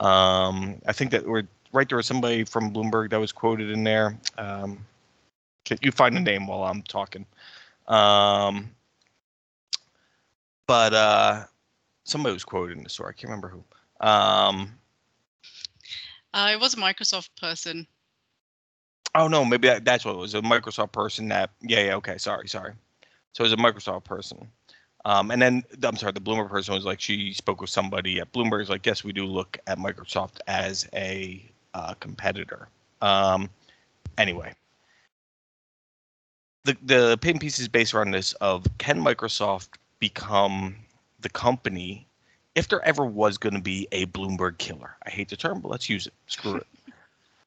um, 0.00 0.80
I 0.86 0.92
think 0.92 1.10
that 1.12 1.26
we're 1.26 1.44
right 1.72 1.88
there 1.88 1.96
was 1.96 2.06
somebody 2.06 2.44
from 2.44 2.72
Bloomberg 2.72 3.10
that 3.10 3.20
was 3.20 3.32
quoted 3.32 3.70
in 3.70 3.84
there. 3.84 4.18
Um, 4.38 4.84
you 5.80 5.92
find 5.92 6.16
a 6.16 6.20
name 6.20 6.46
while 6.46 6.62
I'm 6.64 6.82
talking. 6.82 7.26
Um, 7.88 8.70
but 10.66 10.94
uh, 10.94 11.44
somebody 12.04 12.32
was 12.32 12.44
quoted 12.44 12.78
in 12.78 12.84
the 12.84 12.90
story. 12.90 13.10
I 13.10 13.12
can't 13.12 13.24
remember 13.24 13.48
who. 13.48 13.64
Um, 14.06 14.72
uh, 16.32 16.50
it 16.52 16.60
was 16.60 16.74
a 16.74 16.78
Microsoft 16.78 17.30
person. 17.40 17.86
Oh 19.14 19.28
no, 19.28 19.44
maybe 19.44 19.68
that, 19.68 19.84
that's 19.84 20.04
what 20.04 20.14
it 20.14 20.18
was. 20.18 20.34
A 20.34 20.42
Microsoft 20.42 20.92
person 20.92 21.28
that. 21.28 21.50
Yeah, 21.60 21.84
yeah. 21.84 21.94
Okay, 21.96 22.18
sorry, 22.18 22.48
sorry. 22.48 22.72
So 23.32 23.44
it 23.44 23.50
was 23.50 23.52
a 23.52 23.56
Microsoft 23.56 24.04
person. 24.04 24.48
Um, 25.06 25.30
and 25.30 25.40
then 25.40 25.64
I'm 25.82 25.96
sorry, 25.96 26.12
the 26.12 26.20
Bloomberg 26.20 26.48
person 26.48 26.74
was 26.74 26.84
like, 26.84 27.00
she 27.00 27.34
spoke 27.34 27.60
with 27.60 27.70
somebody 27.70 28.20
at 28.20 28.32
Bloomberg. 28.32 28.62
Is 28.62 28.70
like, 28.70 28.86
yes, 28.86 29.04
we 29.04 29.12
do 29.12 29.26
look 29.26 29.58
at 29.66 29.78
Microsoft 29.78 30.38
as 30.46 30.88
a 30.94 31.44
uh, 31.74 31.94
competitor. 32.00 32.68
Um, 33.02 33.50
anyway, 34.16 34.54
the 36.64 36.76
the 36.84 37.12
opinion 37.12 37.40
piece 37.40 37.58
is 37.58 37.68
based 37.68 37.92
around 37.92 38.12
this 38.12 38.32
of 38.34 38.66
can 38.78 38.98
Microsoft 38.98 39.76
become 39.98 40.76
the 41.20 41.28
company 41.28 42.06
if 42.54 42.68
there 42.68 42.82
ever 42.82 43.04
was 43.04 43.36
going 43.36 43.54
to 43.54 43.60
be 43.60 43.86
a 43.92 44.06
Bloomberg 44.06 44.58
killer. 44.58 44.96
I 45.04 45.10
hate 45.10 45.28
the 45.28 45.36
term, 45.36 45.60
but 45.60 45.70
let's 45.70 45.88
use 45.88 46.06
it. 46.06 46.14
Screw 46.26 46.56
it. 46.56 46.66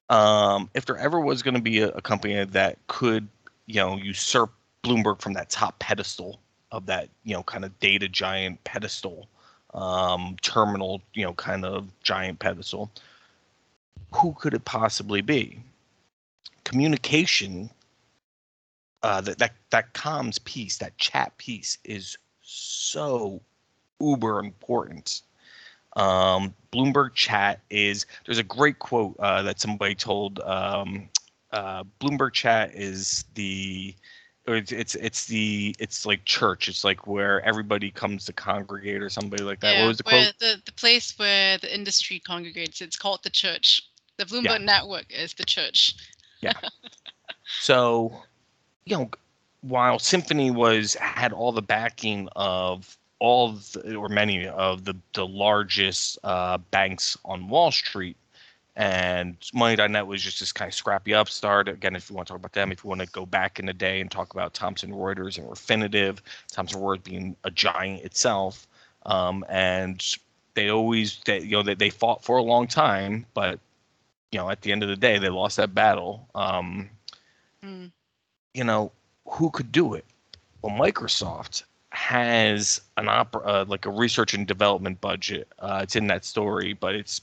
Um, 0.09 0.69
if 0.73 0.85
there 0.85 0.95
ever 0.95 1.19
was 1.19 1.43
going 1.43 1.55
to 1.55 1.61
be 1.61 1.79
a, 1.79 1.89
a 1.89 2.01
company 2.01 2.41
that 2.41 2.77
could, 2.87 3.27
you 3.65 3.75
know, 3.75 3.97
usurp 3.97 4.53
Bloomberg 4.81 5.19
from 5.19 5.33
that 5.33 5.49
top 5.49 5.77
pedestal 5.79 6.39
of 6.71 6.85
that, 6.85 7.09
you 7.23 7.33
know, 7.33 7.43
kind 7.43 7.65
of 7.65 7.77
data 7.79 8.07
giant 8.07 8.63
pedestal, 8.63 9.27
um, 9.73 10.35
terminal, 10.41 11.01
you 11.13 11.23
know, 11.23 11.33
kind 11.33 11.65
of 11.65 11.87
giant 12.03 12.39
pedestal, 12.39 12.91
who 14.13 14.33
could 14.33 14.53
it 14.53 14.65
possibly 14.65 15.21
be? 15.21 15.59
Communication, 16.63 17.69
uh, 19.03 19.21
that 19.21 19.37
that 19.37 19.53
that 19.69 19.93
comms 19.93 20.43
piece, 20.43 20.77
that 20.77 20.97
chat 20.97 21.37
piece, 21.37 21.77
is 21.83 22.17
so 22.41 23.41
uber 23.99 24.39
important. 24.39 25.21
Um, 25.95 26.53
Bloomberg 26.71 27.13
Chat 27.15 27.59
is 27.69 28.05
there's 28.25 28.37
a 28.37 28.43
great 28.43 28.79
quote 28.79 29.15
uh, 29.19 29.41
that 29.43 29.59
somebody 29.59 29.95
told. 29.95 30.39
Um, 30.41 31.09
uh, 31.51 31.83
Bloomberg 31.99 32.33
Chat 32.33 32.75
is 32.75 33.25
the 33.33 33.95
it's, 34.47 34.71
it's 34.71 34.95
it's 34.95 35.25
the 35.25 35.75
it's 35.79 36.05
like 36.05 36.23
church. 36.25 36.67
It's 36.69 36.83
like 36.83 37.05
where 37.05 37.41
everybody 37.45 37.91
comes 37.91 38.25
to 38.25 38.33
congregate 38.33 39.01
or 39.01 39.09
somebody 39.09 39.43
like 39.43 39.59
that. 39.59 39.75
Yeah, 39.75 39.81
what 39.81 39.87
was 39.89 39.97
the 39.97 40.03
where 40.05 40.23
quote? 40.23 40.39
The, 40.39 40.61
the 40.65 40.71
place 40.71 41.17
where 41.19 41.57
the 41.57 41.73
industry 41.73 42.19
congregates. 42.19 42.81
It's 42.81 42.95
called 42.95 43.23
the 43.23 43.29
church. 43.29 43.83
The 44.17 44.25
Bloomberg 44.25 44.59
Yeah. 44.59 44.65
network 44.65 45.05
is 45.09 45.33
the 45.33 45.43
church. 45.43 45.95
Yeah. 46.41 46.53
so, 47.59 48.21
you 48.85 48.97
know, 48.97 49.09
while 49.61 49.99
Symphony 49.99 50.49
was 50.49 50.93
had 50.95 51.33
all 51.33 51.51
the 51.51 51.61
backing 51.61 52.29
of 52.35 52.97
all 53.19 53.53
the, 53.53 53.95
or 53.95 54.07
many 54.09 54.47
of 54.47 54.85
the 54.85 54.95
the 55.13 55.27
largest 55.27 56.17
uh, 56.23 56.57
banks 56.71 57.17
on 57.25 57.49
Wall 57.49 57.71
Street, 57.71 58.15
and 58.77 59.37
Money.net 59.53 60.05
was 60.07 60.21
just 60.21 60.39
this 60.39 60.53
kind 60.53 60.69
of 60.69 60.75
scrappy 60.75 61.13
upstart. 61.13 61.67
Again, 61.67 61.95
if 61.95 62.09
you 62.09 62.15
want 62.15 62.27
to 62.27 62.33
talk 62.33 62.39
about 62.39 62.53
them, 62.53 62.71
if 62.71 62.83
you 62.83 62.89
want 62.89 63.01
to 63.01 63.07
go 63.07 63.25
back 63.25 63.59
in 63.59 63.65
the 63.65 63.73
day 63.73 63.99
and 63.99 64.11
talk 64.11 64.33
about 64.33 64.53
Thomson 64.53 64.91
Reuters 64.91 65.37
and 65.37 65.47
Refinitiv, 65.49 66.19
Thomson 66.51 66.79
Reuters 66.79 67.03
being 67.03 67.35
a 67.43 67.51
giant 67.51 68.03
itself, 68.05 68.67
um, 69.05 69.43
and 69.49 70.03
they 70.53 70.69
always 70.69 71.19
they 71.25 71.39
you 71.41 71.51
know 71.51 71.63
they, 71.63 71.73
they 71.75 71.89
fought 71.89 72.23
for 72.23 72.37
a 72.37 72.43
long 72.43 72.67
time, 72.67 73.25
but 73.33 73.59
you 74.31 74.39
know 74.39 74.49
at 74.49 74.61
the 74.61 74.71
end 74.71 74.83
of 74.83 74.89
the 74.89 74.95
day 74.95 75.17
they 75.17 75.29
lost 75.29 75.57
that 75.57 75.73
battle. 75.73 76.29
Um, 76.35 76.89
Mm. 77.63 77.91
you 78.53 78.63
know, 78.63 78.91
who 79.27 79.49
could 79.51 79.71
do 79.71 79.93
it? 79.93 80.05
Well, 80.61 80.75
Microsoft 80.77 81.63
has 81.91 82.81
an 82.97 83.07
opera, 83.09 83.41
uh, 83.43 83.65
like 83.67 83.85
a 83.85 83.89
research 83.91 84.33
and 84.33 84.47
development 84.47 85.01
budget. 85.01 85.51
Uh, 85.59 85.79
it's 85.83 85.95
in 85.95 86.07
that 86.07 86.25
story, 86.25 86.73
but 86.73 86.95
it's 86.95 87.21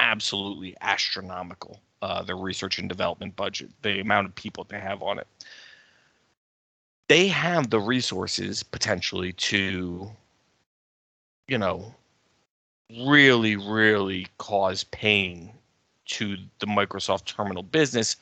absolutely 0.00 0.76
astronomical. 0.80 1.80
Uh, 2.02 2.24
research 2.34 2.78
and 2.78 2.88
development 2.88 3.36
budget, 3.36 3.68
the 3.82 4.00
amount 4.00 4.26
of 4.26 4.34
people 4.34 4.64
they 4.68 4.80
have 4.80 5.02
on 5.02 5.18
it. 5.18 5.26
They 7.08 7.28
have 7.28 7.68
the 7.68 7.78
resources 7.78 8.62
potentially 8.62 9.34
to, 9.34 10.10
you 11.46 11.58
know, 11.58 11.94
really, 13.04 13.56
really 13.56 14.28
cause 14.38 14.84
pain 14.84 15.52
to 16.06 16.36
the 16.58 16.66
Microsoft 16.66 17.26
terminal 17.26 17.62
business 17.62 18.16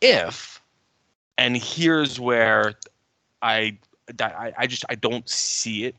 if 0.00 0.60
and 1.38 1.56
here's 1.56 2.20
where 2.20 2.74
I 3.42 3.78
I, 4.20 4.52
I 4.58 4.66
just 4.66 4.84
I 4.88 4.94
don't 4.94 5.28
see 5.28 5.84
it. 5.84 5.94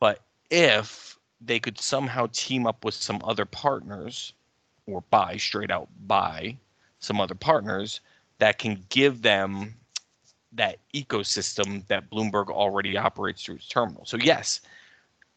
But 0.00 0.20
if 0.50 1.13
they 1.46 1.60
could 1.60 1.78
somehow 1.78 2.26
team 2.32 2.66
up 2.66 2.84
with 2.84 2.94
some 2.94 3.20
other 3.24 3.44
partners 3.44 4.32
or 4.86 5.02
buy 5.10 5.36
straight 5.36 5.70
out 5.70 5.88
buy 6.06 6.56
some 6.98 7.20
other 7.20 7.34
partners 7.34 8.00
that 8.38 8.58
can 8.58 8.84
give 8.88 9.22
them 9.22 9.74
that 10.52 10.78
ecosystem 10.94 11.86
that 11.88 12.10
Bloomberg 12.10 12.48
already 12.48 12.96
operates 12.96 13.44
through 13.44 13.56
its 13.56 13.68
terminal. 13.68 14.04
So 14.04 14.16
yes, 14.16 14.60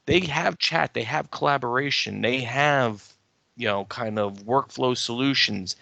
they 0.05 0.19
have 0.21 0.57
chat, 0.59 0.93
they 0.93 1.03
have 1.03 1.31
collaboration, 1.31 2.21
they 2.21 2.39
have 2.41 3.13
you 3.55 3.67
know 3.67 3.85
kind 3.85 4.19
of 4.19 4.45
workflow 4.45 4.95
solutions. 4.95 5.75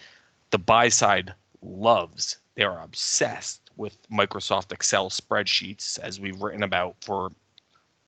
The 0.52 0.60
buy 0.60 0.90
side 0.90 1.34
loves. 1.62 2.38
They 2.56 2.64
are 2.64 2.82
obsessed 2.82 3.70
with 3.76 3.98
Microsoft 4.10 4.72
Excel 4.72 5.10
spreadsheets, 5.10 6.00
as 6.00 6.20
we've 6.20 6.42
written 6.42 6.64
about 6.64 6.96
for 7.02 7.32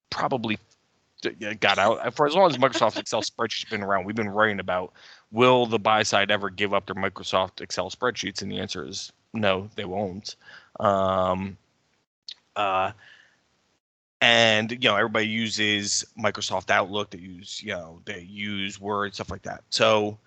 probably 0.09 0.57
got 1.59 1.77
out 1.77 2.13
for 2.15 2.27
as 2.27 2.35
long 2.35 2.49
as 2.49 2.57
Microsoft 2.57 2.97
Excel 2.97 3.21
spreadsheets 3.21 3.63
have 3.63 3.71
been 3.71 3.83
around. 3.83 4.05
We've 4.05 4.15
been 4.15 4.29
writing 4.29 4.59
about 4.59 4.93
will 5.31 5.65
the 5.65 5.79
buy 5.79 6.03
side 6.03 6.31
ever 6.31 6.49
give 6.49 6.73
up 6.73 6.85
their 6.85 6.95
Microsoft 6.95 7.61
Excel 7.61 7.89
spreadsheets, 7.89 8.41
and 8.41 8.51
the 8.51 8.59
answer 8.59 8.85
is 8.85 9.11
no, 9.33 9.69
they 9.75 9.85
won't. 9.85 10.35
Um, 10.79 11.57
uh, 12.55 12.91
and 14.21 14.71
you 14.71 14.89
know 14.89 14.95
everybody 14.95 15.27
uses 15.27 16.05
Microsoft 16.19 16.69
Outlook. 16.69 17.11
They 17.11 17.19
use 17.19 17.61
you 17.63 17.71
know 17.71 18.01
they 18.05 18.21
use 18.21 18.79
Word 18.79 19.13
stuff 19.13 19.31
like 19.31 19.43
that. 19.43 19.63
So 19.69 20.17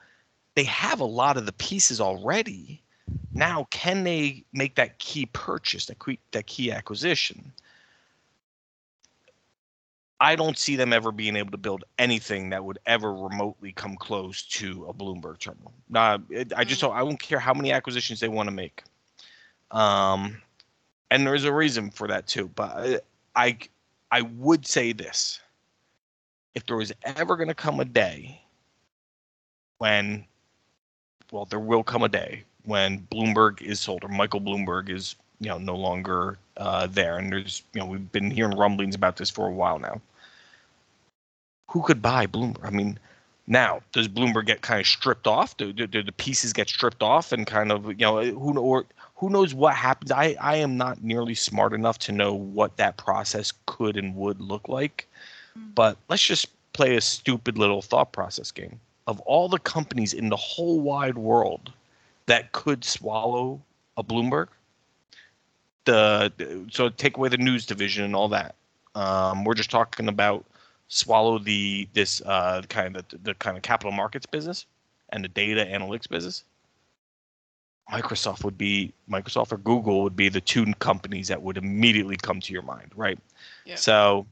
they 0.55 0.65
have 0.65 1.01
a 1.01 1.05
lot 1.05 1.37
of 1.37 1.47
the 1.47 1.53
pieces 1.53 2.01
already. 2.01 2.83
Now, 3.33 3.67
can 3.71 4.05
they 4.05 4.45
make 4.53 4.77
that 4.77 4.99
key 4.99 5.27
purchase, 5.27 5.87
that 5.87 5.99
key, 5.99 6.19
that 6.31 6.47
key 6.47 6.71
acquisition? 6.71 7.53
I 10.21 10.37
don't 10.37 10.59
see 10.59 10.77
them 10.77 10.93
ever 10.93 11.13
being 11.13 11.35
able 11.35 11.51
to 11.51 11.57
build 11.57 11.85
anything 11.99 12.51
that 12.51 12.63
would 12.63 12.79
ever 12.85 13.15
remotely 13.15 13.73
come 13.73 13.97
close 13.97 14.43
to 14.43 14.85
a 14.85 14.93
Bloomberg 14.93 15.39
terminal. 15.39 15.73
Nah, 15.89 16.19
it, 16.29 16.53
I 16.55 16.65
just 16.65 16.83
don't. 16.83 16.95
I 16.95 17.01
don't 17.01 17.21
care 17.21 17.39
how 17.39 17.55
many 17.55 17.73
acquisitions 17.73 18.21
they 18.21 18.29
want 18.29 18.49
to 18.49 18.55
make. 18.55 18.83
Um, 19.71 20.43
and 21.11 21.27
there's 21.27 21.45
a 21.45 21.53
reason 21.53 21.91
for 21.91 22.07
that 22.09 22.27
too. 22.27 22.49
But 22.55 22.71
I, 22.77 23.01
I, 23.35 23.59
I 24.11 24.21
would 24.23 24.67
say 24.67 24.93
this: 24.93 25.41
if 26.55 26.67
there 26.67 26.77
was 26.77 26.93
ever 27.03 27.37
going 27.37 27.49
to 27.49 27.55
come 27.55 27.81
a 27.81 27.87
day 27.87 28.43
when, 29.79 30.27
well, 31.33 31.47
there 31.47 31.61
will 31.61 31.83
come 31.83 32.03
a 32.03 32.11
day 32.11 32.45
when 32.65 33.07
Bloomberg 33.11 33.63
is 33.63 33.81
sold 33.81 34.05
or 34.05 34.09
Michael 34.09 34.43
Bloomberg 34.43 34.91
is 34.91 35.17
you 35.41 35.49
know 35.49 35.57
no 35.57 35.77
longer 35.77 36.37
uh, 36.59 36.87
there, 36.89 37.17
and 37.17 37.33
there's 37.33 37.63
you 37.73 37.81
know 37.81 37.87
we've 37.87 38.13
been 38.13 38.31
hearing 38.31 38.59
rumblings 38.59 38.95
about 38.95 39.17
this 39.17 39.31
for 39.31 39.47
a 39.47 39.53
while 39.53 39.79
now. 39.79 39.99
Who 41.71 41.83
could 41.83 42.03
buy 42.03 42.27
Bloomberg? 42.27 42.65
I 42.65 42.71
mean, 42.71 42.99
now 43.47 43.81
does 43.93 44.09
Bloomberg 44.09 44.47
get 44.47 44.63
kind 44.63 44.81
of 44.81 44.87
stripped 44.87 45.27
off? 45.27 45.57
Do, 45.57 45.73
do, 45.73 45.87
do 45.87 46.03
the 46.03 46.13
pieces 46.13 46.53
get 46.53 46.69
stripped 46.69 47.03
off 47.03 47.33
and 47.33 47.47
kind 47.47 47.73
of 47.73 47.87
you 47.89 48.07
know 48.07 48.23
who 48.23 48.59
or 48.59 48.87
who 49.17 49.31
knows 49.31 49.55
what 49.55 49.75
happens? 49.75 50.11
I 50.11 50.37
I 50.41 50.57
am 50.57 50.77
not 50.77 51.03
nearly 51.03 51.35
smart 51.35 51.73
enough 51.73 51.99
to 52.01 52.13
know 52.13 52.33
what 52.35 52.77
that 52.77 52.97
process 52.97 53.53
could 53.67 53.97
and 53.97 54.15
would 54.17 54.41
look 54.41 54.69
like, 54.69 55.07
Mm. 55.59 55.75
but 55.75 55.97
let's 56.09 56.23
just 56.23 56.47
play 56.73 56.97
a 56.97 57.01
stupid 57.01 57.59
little 57.59 57.83
thought 57.83 58.13
process 58.13 58.53
game. 58.53 58.79
Of 59.09 59.19
all 59.21 59.49
the 59.49 59.59
companies 59.59 60.13
in 60.13 60.29
the 60.29 60.37
whole 60.37 60.81
wide 60.81 61.19
world 61.19 61.73
that 62.27 62.53
could 62.53 62.85
swallow 62.85 63.61
a 63.97 64.05
Bloomberg, 64.05 64.47
the 65.85 66.33
so 66.71 66.89
take 66.89 67.17
away 67.17 67.29
the 67.29 67.39
news 67.39 67.67
division 67.67 68.05
and 68.05 68.15
all 68.15 68.29
that. 68.29 68.55
Um, 68.95 69.45
we're 69.45 69.55
just 69.55 69.71
talking 69.71 70.09
about 70.09 70.45
swallow 70.91 71.39
the 71.39 71.89
this 71.95 72.21
uh, 72.23 72.61
kind 72.69 72.97
of 72.97 73.09
the, 73.09 73.19
the 73.19 73.35
kind 73.35 73.57
of 73.57 73.63
capital 73.63 73.93
markets 73.93 74.27
business 74.27 74.67
and 75.09 75.25
the 75.25 75.29
data 75.29 75.65
analytics 75.65 76.09
business. 76.09 76.45
Microsoft 77.91 78.45
would 78.45 78.59
be 78.59 78.93
Microsoft 79.11 79.51
or 79.53 79.57
Google 79.57 80.03
would 80.03 80.15
be 80.15 80.29
the 80.29 80.41
two 80.41 80.67
companies 80.75 81.27
that 81.29 81.43
would 81.43 81.57
immediately 81.57 82.17
come 82.17 82.41
to 82.41 82.53
your 82.53 82.63
mind, 82.63 82.93
right? 82.95 83.19
Yeah. 83.65 83.77
So 83.77 84.27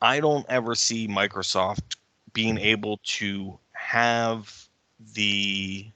I 0.00 0.18
don't 0.18 0.46
ever 0.48 0.74
see 0.74 1.06
Microsoft 1.06 1.96
being 2.32 2.58
able 2.58 2.98
to 3.04 3.58
have 3.72 4.68
the 5.14 5.86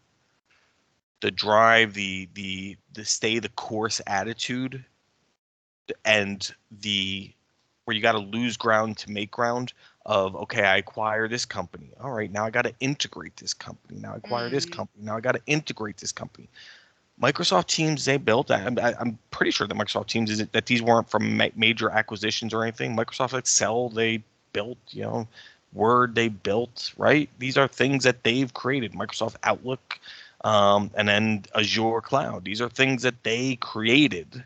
the 1.20 1.30
drive, 1.30 1.94
the 1.94 2.28
the 2.34 2.76
the 2.92 3.04
stay 3.04 3.38
the 3.38 3.48
course 3.50 4.00
attitude, 4.06 4.84
and 6.04 6.54
the 6.80 7.33
where 7.84 7.94
you 7.94 8.02
got 8.02 8.12
to 8.12 8.18
lose 8.18 8.56
ground 8.56 8.96
to 8.98 9.10
make 9.10 9.30
ground 9.30 9.72
of 10.06 10.36
okay, 10.36 10.62
I 10.64 10.76
acquire 10.78 11.28
this 11.28 11.44
company. 11.44 11.90
All 12.00 12.10
right, 12.10 12.30
now 12.30 12.44
I 12.44 12.50
got 12.50 12.62
to 12.62 12.74
integrate 12.80 13.36
this 13.36 13.54
company. 13.54 13.98
Now 14.00 14.14
I 14.14 14.16
acquire 14.16 14.50
this 14.50 14.66
Mhm. 14.66 14.72
company. 14.72 15.04
Now 15.04 15.16
I 15.16 15.20
got 15.20 15.32
to 15.32 15.40
integrate 15.46 15.96
this 15.98 16.12
company. 16.12 16.48
Microsoft 17.20 17.66
Teams 17.68 18.04
they 18.04 18.16
built. 18.16 18.50
I, 18.50 18.94
am 19.00 19.18
pretty 19.30 19.52
sure 19.52 19.66
that 19.66 19.74
Microsoft 19.74 20.08
Teams 20.08 20.30
is 20.30 20.46
that 20.46 20.66
these 20.66 20.82
weren't 20.82 21.08
from 21.08 21.36
ma- 21.36 21.48
major 21.54 21.90
acquisitions 21.90 22.52
or 22.52 22.62
anything. 22.62 22.96
Microsoft 22.96 23.38
Excel 23.38 23.88
they 23.88 24.22
built, 24.52 24.78
you 24.90 25.02
know, 25.02 25.28
Word 25.72 26.14
they 26.14 26.28
built, 26.28 26.92
right? 26.96 27.28
These 27.38 27.56
are 27.56 27.66
things 27.66 28.04
that 28.04 28.22
they've 28.22 28.52
created. 28.52 28.92
Microsoft 28.92 29.36
Outlook, 29.42 29.98
um, 30.44 30.90
and 30.94 31.08
then 31.08 31.44
Azure 31.54 32.00
Cloud. 32.00 32.44
These 32.44 32.60
are 32.60 32.68
things 32.68 33.02
that 33.02 33.22
they 33.24 33.56
created. 33.56 34.44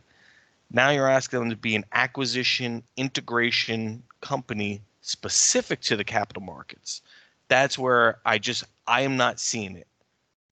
Now 0.71 0.91
you're 0.91 1.09
asking 1.09 1.41
them 1.41 1.51
to 1.51 1.57
be 1.57 1.77
an 1.77 1.85
acquisition 1.93 2.83
integration 2.97 4.03
company 4.21 4.83
specific 5.01 5.81
to 5.83 5.97
the 5.97 6.05
capital 6.05 6.43
markets. 6.43 7.03
That's 7.49 7.79
where 7.79 8.19
I 8.25 8.39
just 8.39 8.65
I 8.87 9.03
am 9.03 9.17
not 9.17 9.41
seeing 9.41 9.77
it. 9.77 9.87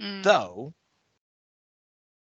Mm. 0.00 0.22
Though 0.22 0.72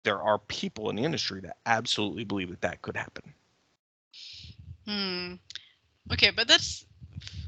there 0.04 0.20
are 0.20 0.38
people 0.38 0.90
in 0.90 0.96
the 0.96 1.04
industry 1.04 1.40
that 1.42 1.56
absolutely 1.66 2.24
believe 2.24 2.50
that 2.50 2.62
that 2.62 2.82
could 2.82 2.96
happen. 2.96 3.34
Hmm. 4.86 5.34
Okay, 6.12 6.30
but 6.30 6.48
that's 6.48 6.84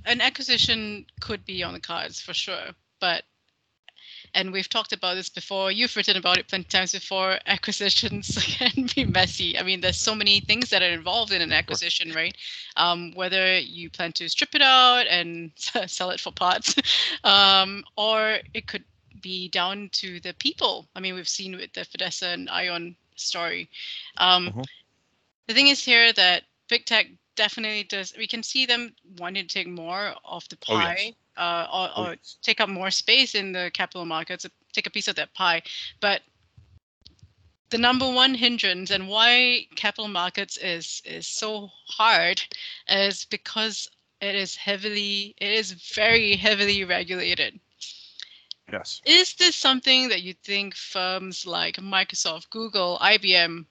an 0.04 0.20
acquisition 0.20 1.06
could 1.20 1.44
be 1.44 1.62
on 1.62 1.72
the 1.72 1.80
cards 1.80 2.20
for 2.20 2.34
sure, 2.34 2.70
but 3.00 3.24
and 4.34 4.52
we've 4.52 4.68
talked 4.68 4.92
about 4.92 5.14
this 5.14 5.28
before. 5.28 5.70
You've 5.70 5.96
written 5.96 6.16
about 6.16 6.38
it 6.38 6.48
plenty 6.48 6.64
of 6.64 6.68
times 6.68 6.92
before. 6.92 7.38
Acquisitions 7.46 8.36
can 8.58 8.88
be 8.94 9.04
messy. 9.04 9.58
I 9.58 9.62
mean, 9.62 9.80
there's 9.80 9.98
so 9.98 10.14
many 10.14 10.40
things 10.40 10.70
that 10.70 10.82
are 10.82 10.90
involved 10.90 11.32
in 11.32 11.40
an 11.40 11.52
acquisition, 11.52 12.12
right? 12.12 12.36
Um, 12.76 13.12
whether 13.14 13.58
you 13.58 13.90
plan 13.90 14.12
to 14.12 14.28
strip 14.28 14.54
it 14.54 14.62
out 14.62 15.06
and 15.08 15.52
sell 15.86 16.10
it 16.10 16.20
for 16.20 16.32
parts, 16.32 16.74
um, 17.24 17.84
or 17.96 18.38
it 18.52 18.66
could 18.66 18.84
be 19.20 19.48
down 19.48 19.88
to 19.92 20.20
the 20.20 20.34
people. 20.34 20.86
I 20.94 21.00
mean, 21.00 21.14
we've 21.14 21.28
seen 21.28 21.56
with 21.56 21.72
the 21.72 21.82
Fidessa 21.82 22.34
and 22.34 22.50
Ion 22.50 22.96
story. 23.16 23.70
Um, 24.18 24.48
mm-hmm. 24.48 24.62
The 25.46 25.54
thing 25.54 25.68
is 25.68 25.84
here 25.84 26.12
that 26.12 26.42
big 26.68 26.86
tech 26.86 27.06
definitely 27.36 27.84
does. 27.84 28.14
We 28.16 28.26
can 28.26 28.42
see 28.42 28.66
them 28.66 28.94
wanting 29.18 29.46
to 29.46 29.54
take 29.54 29.68
more 29.68 30.14
of 30.24 30.48
the 30.48 30.56
pie, 30.56 30.96
oh, 30.98 31.02
yes. 31.02 31.12
Uh, 31.36 31.66
or, 31.72 32.06
or 32.06 32.16
take 32.42 32.60
up 32.60 32.68
more 32.68 32.90
space 32.90 33.34
in 33.34 33.52
the 33.52 33.70
capital 33.74 34.04
markets, 34.04 34.46
take 34.72 34.86
a 34.86 34.90
piece 34.90 35.08
of 35.08 35.16
that 35.16 35.32
pie. 35.34 35.62
But 36.00 36.22
the 37.70 37.78
number 37.78 38.10
one 38.10 38.34
hindrance 38.34 38.90
and 38.90 39.08
why 39.08 39.66
capital 39.74 40.08
markets 40.08 40.56
is 40.58 41.02
is 41.04 41.26
so 41.26 41.70
hard 41.88 42.42
is 42.88 43.24
because 43.24 43.88
it 44.20 44.34
is 44.34 44.54
heavily, 44.54 45.34
it 45.38 45.50
is 45.50 45.72
very 45.72 46.36
heavily 46.36 46.84
regulated. 46.84 47.58
Yes. 48.72 49.02
Is 49.04 49.34
this 49.34 49.56
something 49.56 50.08
that 50.08 50.22
you 50.22 50.32
think 50.32 50.74
firms 50.74 51.46
like 51.46 51.76
Microsoft, 51.76 52.48
Google, 52.50 52.98
IBM, 53.02 53.66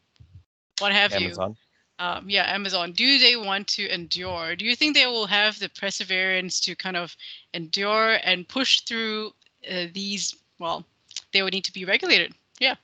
what 0.79 0.91
have 0.91 1.13
Amazon. 1.13 1.51
you, 1.51 1.57
um, 2.03 2.29
yeah, 2.29 2.53
Amazon, 2.53 2.91
do 2.91 3.19
they 3.19 3.35
want 3.35 3.67
to 3.69 3.87
endure? 3.93 4.55
Do 4.55 4.65
you 4.65 4.75
think 4.75 4.95
they 4.95 5.05
will 5.05 5.27
have 5.27 5.59
the 5.59 5.69
perseverance 5.69 6.59
to 6.61 6.75
kind 6.75 6.97
of 6.97 7.15
endure 7.53 8.19
and 8.23 8.47
push 8.47 8.81
through 8.81 9.33
uh, 9.71 9.85
these? 9.93 10.35
Well, 10.59 10.85
they 11.31 11.41
would 11.41 11.53
need 11.53 11.65
to 11.65 11.73
be 11.73 11.85
regulated. 11.85 12.33
Yeah. 12.59 12.75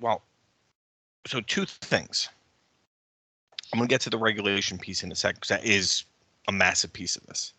Well, 0.00 0.22
so 1.26 1.40
two 1.40 1.66
things. 1.66 2.28
I'm 3.72 3.78
going 3.78 3.88
to 3.88 3.92
get 3.92 4.00
to 4.02 4.10
the 4.10 4.18
regulation 4.18 4.78
piece 4.78 5.02
in 5.02 5.10
a 5.10 5.16
second 5.16 5.36
because 5.36 5.48
that 5.48 5.64
is 5.64 6.04
a 6.48 6.52
massive 6.52 6.92
piece 6.92 7.16
of 7.16 7.26
this 7.26 7.52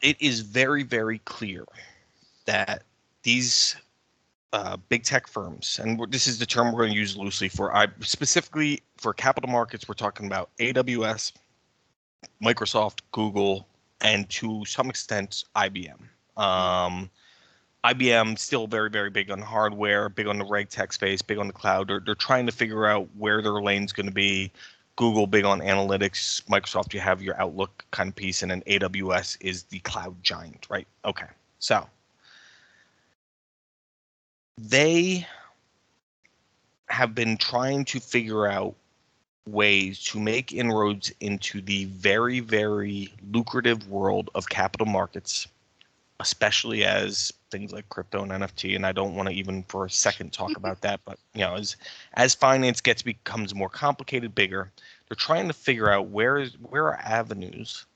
it 0.00 0.16
is 0.20 0.40
very, 0.40 0.82
very 0.82 1.18
clear 1.20 1.64
that 2.46 2.82
these 3.22 3.76
uh, 4.52 4.76
big 4.88 5.02
tech 5.02 5.26
firms, 5.26 5.78
and 5.82 6.00
this 6.10 6.26
is 6.26 6.38
the 6.38 6.46
term 6.46 6.72
we're 6.72 6.82
going 6.82 6.92
to 6.92 6.98
use 6.98 7.16
loosely 7.16 7.48
for, 7.48 7.74
I 7.74 7.88
specifically 8.00 8.82
for 8.96 9.12
capital 9.12 9.50
markets, 9.50 9.88
we're 9.88 9.94
talking 9.94 10.26
about 10.26 10.50
AWS, 10.58 11.32
Microsoft, 12.42 13.00
Google, 13.12 13.66
and 14.00 14.28
to 14.30 14.64
some 14.64 14.88
extent 14.88 15.44
IBM. 15.54 15.98
Um, 16.36 17.10
IBM 17.84 18.38
still 18.38 18.66
very, 18.66 18.90
very 18.90 19.10
big 19.10 19.30
on 19.30 19.40
hardware, 19.40 20.08
big 20.08 20.26
on 20.26 20.38
the 20.38 20.44
reg 20.44 20.68
tech 20.68 20.92
space, 20.92 21.22
big 21.22 21.38
on 21.38 21.46
the 21.46 21.52
cloud. 21.52 21.88
They're, 21.88 22.00
they're 22.00 22.14
trying 22.14 22.46
to 22.46 22.52
figure 22.52 22.86
out 22.86 23.08
where 23.16 23.42
their 23.42 23.60
lane's 23.62 23.92
going 23.92 24.06
to 24.06 24.12
be. 24.12 24.50
Google 24.96 25.28
big 25.28 25.44
on 25.44 25.60
analytics, 25.60 26.42
Microsoft 26.46 26.92
you 26.92 26.98
have 26.98 27.22
your 27.22 27.40
Outlook 27.40 27.84
kind 27.92 28.08
of 28.08 28.16
piece, 28.16 28.42
and 28.42 28.50
then 28.50 28.62
AWS 28.62 29.36
is 29.40 29.62
the 29.64 29.78
cloud 29.80 30.20
giant, 30.24 30.66
right? 30.68 30.88
Okay, 31.04 31.26
so 31.60 31.86
they 34.58 35.26
have 36.88 37.14
been 37.14 37.36
trying 37.36 37.84
to 37.84 38.00
figure 38.00 38.46
out 38.46 38.74
ways 39.46 40.02
to 40.04 40.18
make 40.18 40.52
inroads 40.52 41.12
into 41.20 41.60
the 41.60 41.84
very, 41.86 42.40
very 42.40 43.12
lucrative 43.32 43.88
world 43.88 44.30
of 44.34 44.48
capital 44.48 44.86
markets, 44.86 45.46
especially 46.20 46.84
as 46.84 47.32
things 47.50 47.72
like 47.72 47.88
crypto 47.88 48.22
and 48.22 48.32
NFT. 48.32 48.74
And 48.74 48.84
I 48.84 48.92
don't 48.92 49.14
want 49.14 49.28
to 49.28 49.34
even 49.34 49.62
for 49.68 49.86
a 49.86 49.90
second 49.90 50.32
talk 50.32 50.50
about 50.56 50.80
that, 50.80 51.00
but 51.04 51.18
you 51.34 51.42
know, 51.42 51.54
as 51.54 51.76
as 52.14 52.34
finance 52.34 52.80
gets 52.80 53.02
becomes 53.02 53.54
more 53.54 53.70
complicated, 53.70 54.34
bigger, 54.34 54.70
they're 55.08 55.16
trying 55.16 55.46
to 55.46 55.54
figure 55.54 55.90
out 55.90 56.08
where 56.08 56.38
is 56.38 56.54
where 56.60 56.86
are 56.86 57.00
avenues 57.02 57.86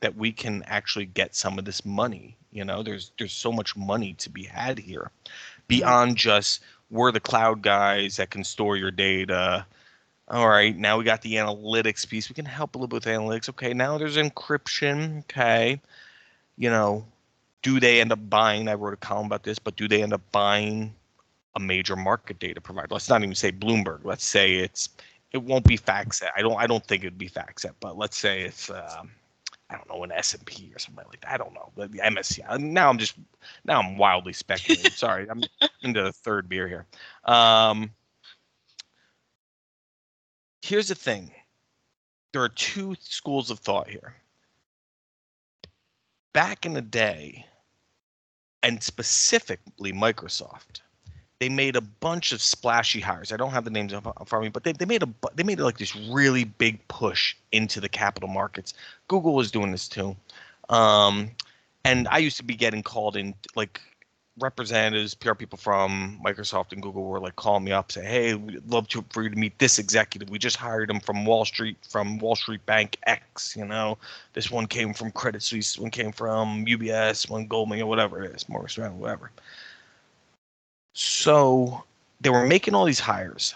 that 0.00 0.16
we 0.16 0.32
can 0.32 0.62
actually 0.66 1.06
get 1.06 1.34
some 1.34 1.58
of 1.58 1.64
this 1.64 1.84
money. 1.84 2.36
You 2.52 2.64
know, 2.64 2.82
there's 2.82 3.12
there's 3.18 3.32
so 3.32 3.52
much 3.52 3.76
money 3.76 4.14
to 4.14 4.30
be 4.30 4.44
had 4.44 4.78
here, 4.78 5.10
beyond 5.66 6.16
just 6.16 6.62
we're 6.90 7.12
the 7.12 7.20
cloud 7.20 7.62
guys 7.62 8.16
that 8.16 8.30
can 8.30 8.44
store 8.44 8.76
your 8.76 8.90
data. 8.90 9.66
All 10.28 10.48
right, 10.48 10.76
now 10.76 10.98
we 10.98 11.04
got 11.04 11.22
the 11.22 11.34
analytics 11.34 12.06
piece. 12.08 12.28
We 12.28 12.34
can 12.34 12.44
help 12.44 12.74
a 12.74 12.78
little 12.78 12.88
bit 12.88 13.06
with 13.06 13.14
analytics. 13.14 13.48
Okay, 13.50 13.74
now 13.74 13.98
there's 13.98 14.16
encryption. 14.16 15.20
Okay, 15.20 15.80
you 16.56 16.70
know, 16.70 17.04
do 17.62 17.80
they 17.80 18.00
end 18.00 18.12
up 18.12 18.30
buying? 18.30 18.68
I 18.68 18.74
wrote 18.74 18.94
a 18.94 18.96
column 18.96 19.26
about 19.26 19.42
this, 19.42 19.58
but 19.58 19.76
do 19.76 19.88
they 19.88 20.02
end 20.02 20.12
up 20.12 20.22
buying 20.32 20.94
a 21.56 21.60
major 21.60 21.96
market 21.96 22.38
data 22.38 22.60
provider? 22.60 22.88
Let's 22.90 23.08
not 23.08 23.22
even 23.22 23.34
say 23.34 23.52
Bloomberg. 23.52 24.00
Let's 24.04 24.24
say 24.24 24.54
it's 24.54 24.90
it 25.32 25.38
won't 25.38 25.66
be 25.66 25.76
FactSet. 25.76 26.30
I 26.36 26.42
don't 26.42 26.58
I 26.58 26.66
don't 26.66 26.84
think 26.86 27.04
it'd 27.04 27.18
be 27.18 27.28
FactSet, 27.28 27.72
but 27.80 27.98
let's 27.98 28.16
say 28.16 28.42
it's 28.42 28.70
um, 28.70 29.10
I 29.70 29.76
don't 29.76 29.88
know 29.88 30.02
an 30.02 30.12
S 30.12 30.34
and 30.34 30.44
P 30.46 30.72
or 30.74 30.78
something 30.78 31.04
like 31.08 31.20
that. 31.20 31.32
I 31.32 31.36
don't 31.36 31.52
know 31.52 31.70
the, 31.76 31.88
the 31.88 31.98
MSCI. 31.98 32.58
Now 32.58 32.88
I'm 32.88 32.98
just 32.98 33.14
now 33.64 33.80
I'm 33.80 33.98
wildly 33.98 34.32
speculating. 34.32 34.90
Sorry, 34.92 35.28
I'm 35.28 35.42
into 35.82 36.02
the 36.02 36.12
third 36.12 36.48
beer 36.48 36.66
here. 36.68 36.86
Um, 37.24 37.90
here's 40.62 40.88
the 40.88 40.94
thing. 40.94 41.30
There 42.32 42.42
are 42.42 42.48
two 42.48 42.94
schools 43.00 43.50
of 43.50 43.58
thought 43.58 43.88
here. 43.88 44.14
Back 46.32 46.64
in 46.64 46.72
the 46.72 46.82
day, 46.82 47.46
and 48.62 48.82
specifically 48.82 49.92
Microsoft, 49.92 50.80
they 51.40 51.48
made 51.48 51.76
a 51.76 51.80
bunch 51.80 52.32
of 52.32 52.42
splashy 52.42 53.00
hires. 53.00 53.32
I 53.32 53.36
don't 53.36 53.50
have 53.50 53.64
the 53.64 53.70
names 53.70 53.92
of 53.92 54.04
me, 54.04 54.48
but 54.48 54.64
they, 54.64 54.72
they 54.72 54.84
made 54.84 55.02
a 55.02 55.08
they 55.34 55.42
made 55.44 55.60
like 55.60 55.78
this 55.78 55.94
really 55.94 56.44
big 56.44 56.86
push 56.88 57.36
into 57.52 57.80
the 57.80 57.88
capital 57.88 58.28
markets. 58.28 58.74
Google 59.06 59.34
was 59.34 59.50
doing 59.50 59.70
this 59.70 59.88
too, 59.88 60.16
um, 60.68 61.30
and 61.84 62.08
I 62.08 62.18
used 62.18 62.36
to 62.38 62.44
be 62.44 62.54
getting 62.54 62.82
called 62.82 63.16
in 63.16 63.34
like 63.54 63.80
representatives, 64.40 65.14
PR 65.14 65.34
people 65.34 65.58
from 65.58 66.20
Microsoft 66.24 66.72
and 66.72 66.82
Google 66.82 67.04
were 67.04 67.20
like 67.20 67.36
calling 67.36 67.64
me 67.64 67.72
up, 67.72 67.92
say, 67.92 68.04
"Hey, 68.04 68.34
we'd 68.34 68.68
love 68.68 68.88
to 68.88 69.04
for 69.10 69.22
you 69.22 69.30
to 69.30 69.36
meet 69.36 69.58
this 69.58 69.78
executive. 69.78 70.30
We 70.30 70.38
just 70.38 70.56
hired 70.56 70.90
him 70.90 71.00
from 71.00 71.24
Wall 71.24 71.44
Street, 71.44 71.76
from 71.88 72.18
Wall 72.18 72.36
Street 72.36 72.64
Bank 72.66 72.96
X. 73.04 73.56
You 73.56 73.64
know, 73.64 73.98
this 74.32 74.50
one 74.50 74.66
came 74.66 74.92
from 74.92 75.12
Credit 75.12 75.42
Suisse, 75.42 75.78
one 75.78 75.90
came 75.90 76.12
from 76.12 76.66
UBS, 76.66 77.28
one 77.30 77.46
Goldman, 77.46 77.80
or 77.80 77.86
whatever 77.86 78.22
it 78.22 78.34
is, 78.34 78.48
Morgan 78.48 78.68
Stanley, 78.68 78.98
whatever." 78.98 79.30
So 81.00 81.84
they 82.20 82.28
were 82.28 82.44
making 82.44 82.74
all 82.74 82.84
these 82.84 82.98
hires, 82.98 83.54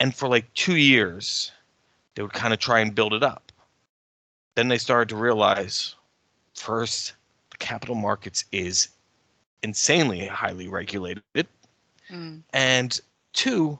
and 0.00 0.12
for 0.12 0.28
like 0.28 0.52
two 0.54 0.74
years, 0.74 1.52
they 2.16 2.22
would 2.22 2.32
kind 2.32 2.52
of 2.52 2.58
try 2.58 2.80
and 2.80 2.92
build 2.92 3.14
it 3.14 3.22
up. 3.22 3.52
Then 4.56 4.66
they 4.66 4.78
started 4.78 5.08
to 5.10 5.16
realize 5.16 5.94
first, 6.54 7.12
the 7.52 7.58
capital 7.58 7.94
markets 7.94 8.46
is 8.50 8.88
insanely 9.62 10.26
highly 10.26 10.66
regulated. 10.66 11.22
Mm. 12.10 12.42
And 12.52 13.00
two, 13.32 13.78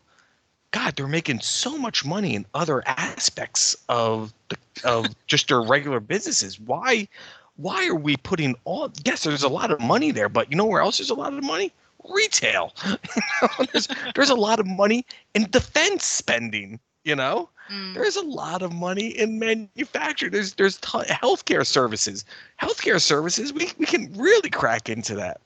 God, 0.70 0.94
they're 0.94 1.08
making 1.08 1.40
so 1.40 1.76
much 1.76 2.04
money 2.04 2.36
in 2.36 2.46
other 2.54 2.84
aspects 2.86 3.74
of 3.88 4.32
the, 4.48 4.56
of 4.84 5.06
just 5.26 5.48
their 5.48 5.60
regular 5.60 5.98
businesses. 5.98 6.60
Why 6.60 7.08
why 7.56 7.84
are 7.88 7.96
we 7.96 8.16
putting 8.18 8.54
all 8.64 8.92
yes, 9.04 9.24
there's 9.24 9.42
a 9.42 9.48
lot 9.48 9.72
of 9.72 9.80
money 9.80 10.12
there, 10.12 10.28
but 10.28 10.52
you 10.52 10.56
know 10.56 10.66
where 10.66 10.82
else 10.82 10.98
there's 10.98 11.10
a 11.10 11.14
lot 11.14 11.34
of 11.34 11.42
money? 11.42 11.72
Retail. 12.08 12.74
there's, 13.72 13.88
there's 14.14 14.30
a 14.30 14.34
lot 14.34 14.60
of 14.60 14.66
money 14.66 15.04
in 15.34 15.50
defense 15.50 16.04
spending. 16.04 16.78
You 17.04 17.16
know, 17.16 17.48
mm. 17.68 17.94
there's 17.94 18.14
a 18.14 18.22
lot 18.22 18.62
of 18.62 18.72
money 18.72 19.08
in 19.08 19.38
manufacturing. 19.38 20.30
There's 20.30 20.54
there's 20.54 20.76
t- 20.78 20.98
healthcare 21.08 21.66
services. 21.66 22.24
Healthcare 22.60 23.00
services, 23.00 23.52
we, 23.52 23.72
we 23.78 23.86
can 23.86 24.12
really 24.16 24.50
crack 24.50 24.88
into 24.88 25.16
that. 25.16 25.40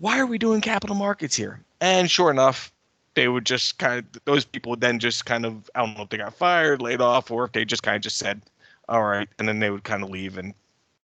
why 0.00 0.18
are 0.18 0.26
we 0.26 0.38
doing 0.38 0.60
capital 0.60 0.96
markets 0.96 1.36
here? 1.36 1.60
And 1.80 2.10
sure 2.10 2.30
enough, 2.30 2.72
they 3.14 3.28
would 3.28 3.46
just 3.46 3.78
kind 3.78 3.98
of 3.98 4.24
those 4.24 4.44
people 4.44 4.70
would 4.70 4.80
then 4.80 4.98
just 4.98 5.26
kind 5.26 5.44
of 5.44 5.70
I 5.74 5.80
don't 5.84 5.96
know 5.96 6.02
if 6.02 6.08
they 6.08 6.16
got 6.16 6.34
fired, 6.34 6.82
laid 6.82 7.00
off, 7.00 7.30
or 7.30 7.44
if 7.44 7.52
they 7.52 7.64
just 7.64 7.82
kind 7.82 7.96
of 7.96 8.02
just 8.02 8.16
said, 8.18 8.42
all 8.88 9.04
right, 9.04 9.28
and 9.38 9.48
then 9.48 9.58
they 9.60 9.70
would 9.70 9.84
kind 9.84 10.02
of 10.02 10.10
leave 10.10 10.38
and 10.38 10.54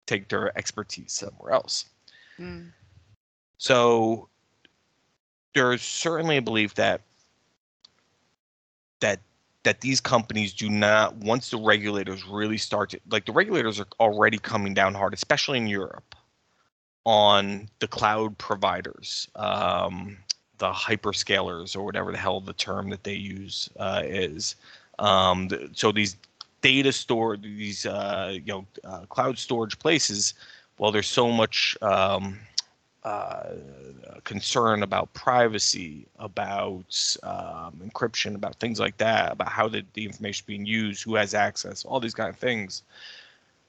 take 0.06 0.28
their 0.30 0.58
expertise 0.58 1.14
somewhere 1.14 1.52
else. 1.54 1.86
Mm. 2.40 2.72
So 3.60 4.28
there's 5.54 5.84
certainly 5.84 6.38
a 6.38 6.42
belief 6.42 6.74
that 6.76 7.02
that 9.02 9.20
that 9.64 9.82
these 9.82 10.02
companies 10.02 10.54
do 10.54 10.70
not 10.70 11.16
once 11.18 11.52
the 11.52 11.58
regulators 11.58 12.26
really 12.26 12.58
start 12.58 12.90
to 12.90 13.00
like 13.10 13.26
the 13.26 13.32
regulators 13.32 13.80
are 13.80 13.88
already 14.00 14.38
coming 14.38 14.74
down 14.74 14.94
hard 14.94 15.14
especially 15.14 15.58
in 15.58 15.68
europe 15.68 16.16
on 17.06 17.68
the 17.80 17.88
cloud 17.88 18.38
providers 18.38 19.28
um, 19.36 20.18
the 20.60 20.72
hyperscalers 20.72 21.76
or 21.76 21.84
whatever 21.84 22.12
the 22.12 22.18
hell 22.18 22.40
the 22.40 22.54
term 22.54 22.90
that 22.90 23.04
they 23.04 23.14
use 23.14 23.70
uh, 23.80 24.04
is. 24.06 24.56
Um, 25.00 25.50
so 25.74 25.92
these 25.92 26.18
data 26.62 26.92
store 26.92 27.38
these 27.38 27.86
uh, 27.86 28.32
you 28.34 28.42
know 28.46 28.68
uh, 28.84 29.06
cloud 29.06 29.38
storage 29.38 29.80
places 29.80 30.34
well 30.78 30.92
there's 30.92 31.08
so 31.08 31.32
much 31.32 31.78
um, 31.82 32.38
uh, 33.04 33.56
concern 34.24 34.84
about 34.84 35.14
privacy, 35.14 36.06
about 36.18 37.18
um, 37.24 37.82
encryption, 37.84 38.36
about 38.36 38.56
things 38.56 38.80
like 38.80 38.98
that, 38.98 39.32
about 39.32 39.50
how 39.50 39.68
the, 39.68 39.84
the 39.94 40.06
information 40.06 40.44
is 40.44 40.46
being 40.46 40.66
used, 40.66 41.04
who 41.04 41.16
has 41.16 41.34
access, 41.34 41.86
all 41.86 42.00
these 42.00 42.14
kind 42.14 42.30
of 42.30 42.36
things. 42.36 42.84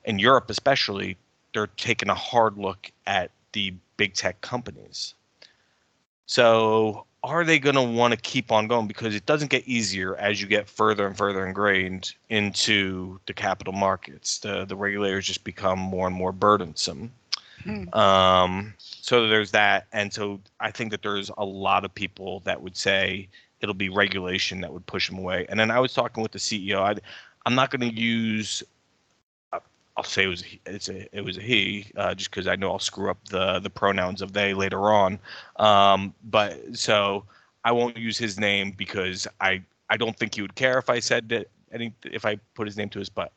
In 0.05 0.19
Europe, 0.19 0.51
especially, 0.51 1.17
they're 1.55 1.69
taking 1.69 2.09
a 2.09 2.15
hard 2.15 2.57
look 2.59 2.91
at 3.07 3.31
the 3.53 3.75
big 3.97 4.15
tech 4.15 4.41
companies. 4.41 5.15
So, 6.27 7.07
are 7.23 7.45
they 7.45 7.59
going 7.59 7.75
to 7.75 7.83
want 7.83 8.15
to 8.15 8.21
keep 8.21 8.51
on 8.51 8.67
going? 8.67 8.87
Because 8.87 9.15
it 9.15 9.27
doesn't 9.27 9.51
get 9.51 9.67
easier 9.69 10.17
as 10.17 10.41
you 10.41 10.47
get 10.47 10.69
further 10.69 11.07
and 11.07 11.17
further 11.17 11.47
ingrained 11.47 12.15
into 12.31 13.21
the 13.27 13.35
capital 13.35 13.75
markets. 13.75 14.39
The 14.39 14.65
the 14.65 14.77
regulators 14.77 15.27
just 15.27 15.45
become 15.45 15.79
more 15.79 16.07
and 16.07 16.17
more 16.17 16.33
burdensome. 16.33 17.13
Hmm. 17.65 17.93
Um, 17.95 18.75
so 18.79 19.29
there's 19.29 19.51
that, 19.53 19.87
and 19.93 20.13
so 20.13 20.41
I 20.61 20.71
think 20.71 20.91
that 20.93 21.03
there's 21.03 21.31
a 21.37 21.45
lot 21.45 21.85
of 21.85 21.95
people 21.95 22.41
that 22.41 22.61
would 22.61 22.77
say 22.77 23.29
it'll 23.61 23.75
be 23.75 23.89
regulation 23.89 24.61
that 24.63 24.73
would 24.73 24.87
push 24.87 25.09
them 25.09 25.19
away. 25.19 25.47
And 25.49 25.59
then 25.59 25.71
I 25.71 25.79
was 25.81 25.93
talking 25.93 26.23
with 26.23 26.33
the 26.33 26.39
CEO. 26.39 26.81
I, 26.81 26.97
I'm 27.47 27.55
not 27.55 27.71
going 27.71 27.89
to 27.89 28.01
use. 28.01 28.63
Uh, 29.53 29.61
I'll 29.97 30.05
say 30.05 30.25
it 30.25 30.29
was 30.29 30.45
it's 30.67 30.89
a 30.89 31.17
it 31.17 31.23
was 31.23 31.37
a 31.37 31.43
he, 31.43 31.87
uh, 31.97 32.15
just 32.15 32.31
because 32.31 32.47
I 32.47 32.57
know 32.57 32.71
I'll 32.71 32.79
screw 32.79 33.11
up 33.11 33.19
the 33.29 33.61
the 33.61 33.71
pronouns 33.71 34.23
of 34.23 34.33
they 34.33 34.55
later 34.55 34.93
on. 34.93 35.19
Um, 35.57 36.15
but 36.25 36.77
so 36.77 37.25
I 37.65 37.73
won't 37.73 37.97
use 37.97 38.17
his 38.19 38.39
name 38.39 38.73
because 38.77 39.27
I 39.41 39.63
I 39.91 39.97
don't 39.97 40.17
think 40.17 40.35
he 40.35 40.43
would 40.43 40.55
care 40.55 40.79
if 40.79 40.89
I 40.89 41.01
said 41.01 41.29
that 41.31 41.49
any 41.73 41.93
if 42.05 42.25
I 42.25 42.37
put 42.55 42.67
his 42.67 42.77
name 42.77 42.89
to 42.91 42.99
his, 42.99 43.09
but 43.09 43.33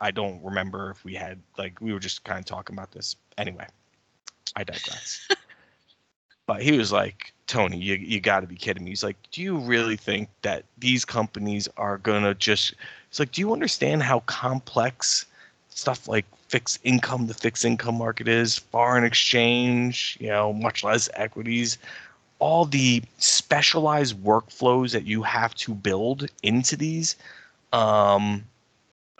I 0.00 0.10
don't 0.10 0.42
remember 0.44 0.90
if 0.90 1.04
we 1.04 1.14
had 1.14 1.40
like 1.56 1.80
we 1.80 1.92
were 1.92 2.00
just 2.00 2.24
kind 2.24 2.38
of 2.38 2.44
talking 2.44 2.74
about 2.74 2.92
this 2.92 3.16
anyway. 3.38 3.66
I 4.56 4.64
digress. 4.64 5.28
but 6.46 6.62
he 6.62 6.78
was 6.78 6.92
like, 6.92 7.32
Tony, 7.46 7.78
you 7.78 7.94
you 7.96 8.20
got 8.20 8.40
to 8.40 8.46
be 8.46 8.56
kidding 8.56 8.84
me. 8.84 8.90
He's 8.90 9.04
like, 9.04 9.16
do 9.30 9.42
you 9.42 9.58
really 9.58 9.96
think 9.96 10.28
that 10.42 10.64
these 10.78 11.04
companies 11.04 11.68
are 11.76 11.98
gonna 11.98 12.34
just? 12.34 12.74
It's 13.10 13.18
like, 13.18 13.32
do 13.32 13.40
you 13.40 13.52
understand 13.52 14.02
how 14.02 14.20
complex 14.20 15.26
stuff 15.68 16.08
like 16.08 16.24
fixed 16.48 16.78
income, 16.84 17.26
the 17.26 17.34
fixed 17.34 17.64
income 17.64 17.96
market 17.96 18.28
is, 18.28 18.58
foreign 18.58 19.04
exchange, 19.04 20.16
you 20.20 20.28
know, 20.28 20.52
much 20.52 20.84
less 20.84 21.08
equities, 21.14 21.78
all 22.38 22.64
the 22.64 23.02
specialized 23.18 24.16
workflows 24.22 24.92
that 24.92 25.04
you 25.04 25.22
have 25.22 25.54
to 25.56 25.74
build 25.74 26.28
into 26.42 26.76
these. 26.76 27.16
Um, 27.72 28.44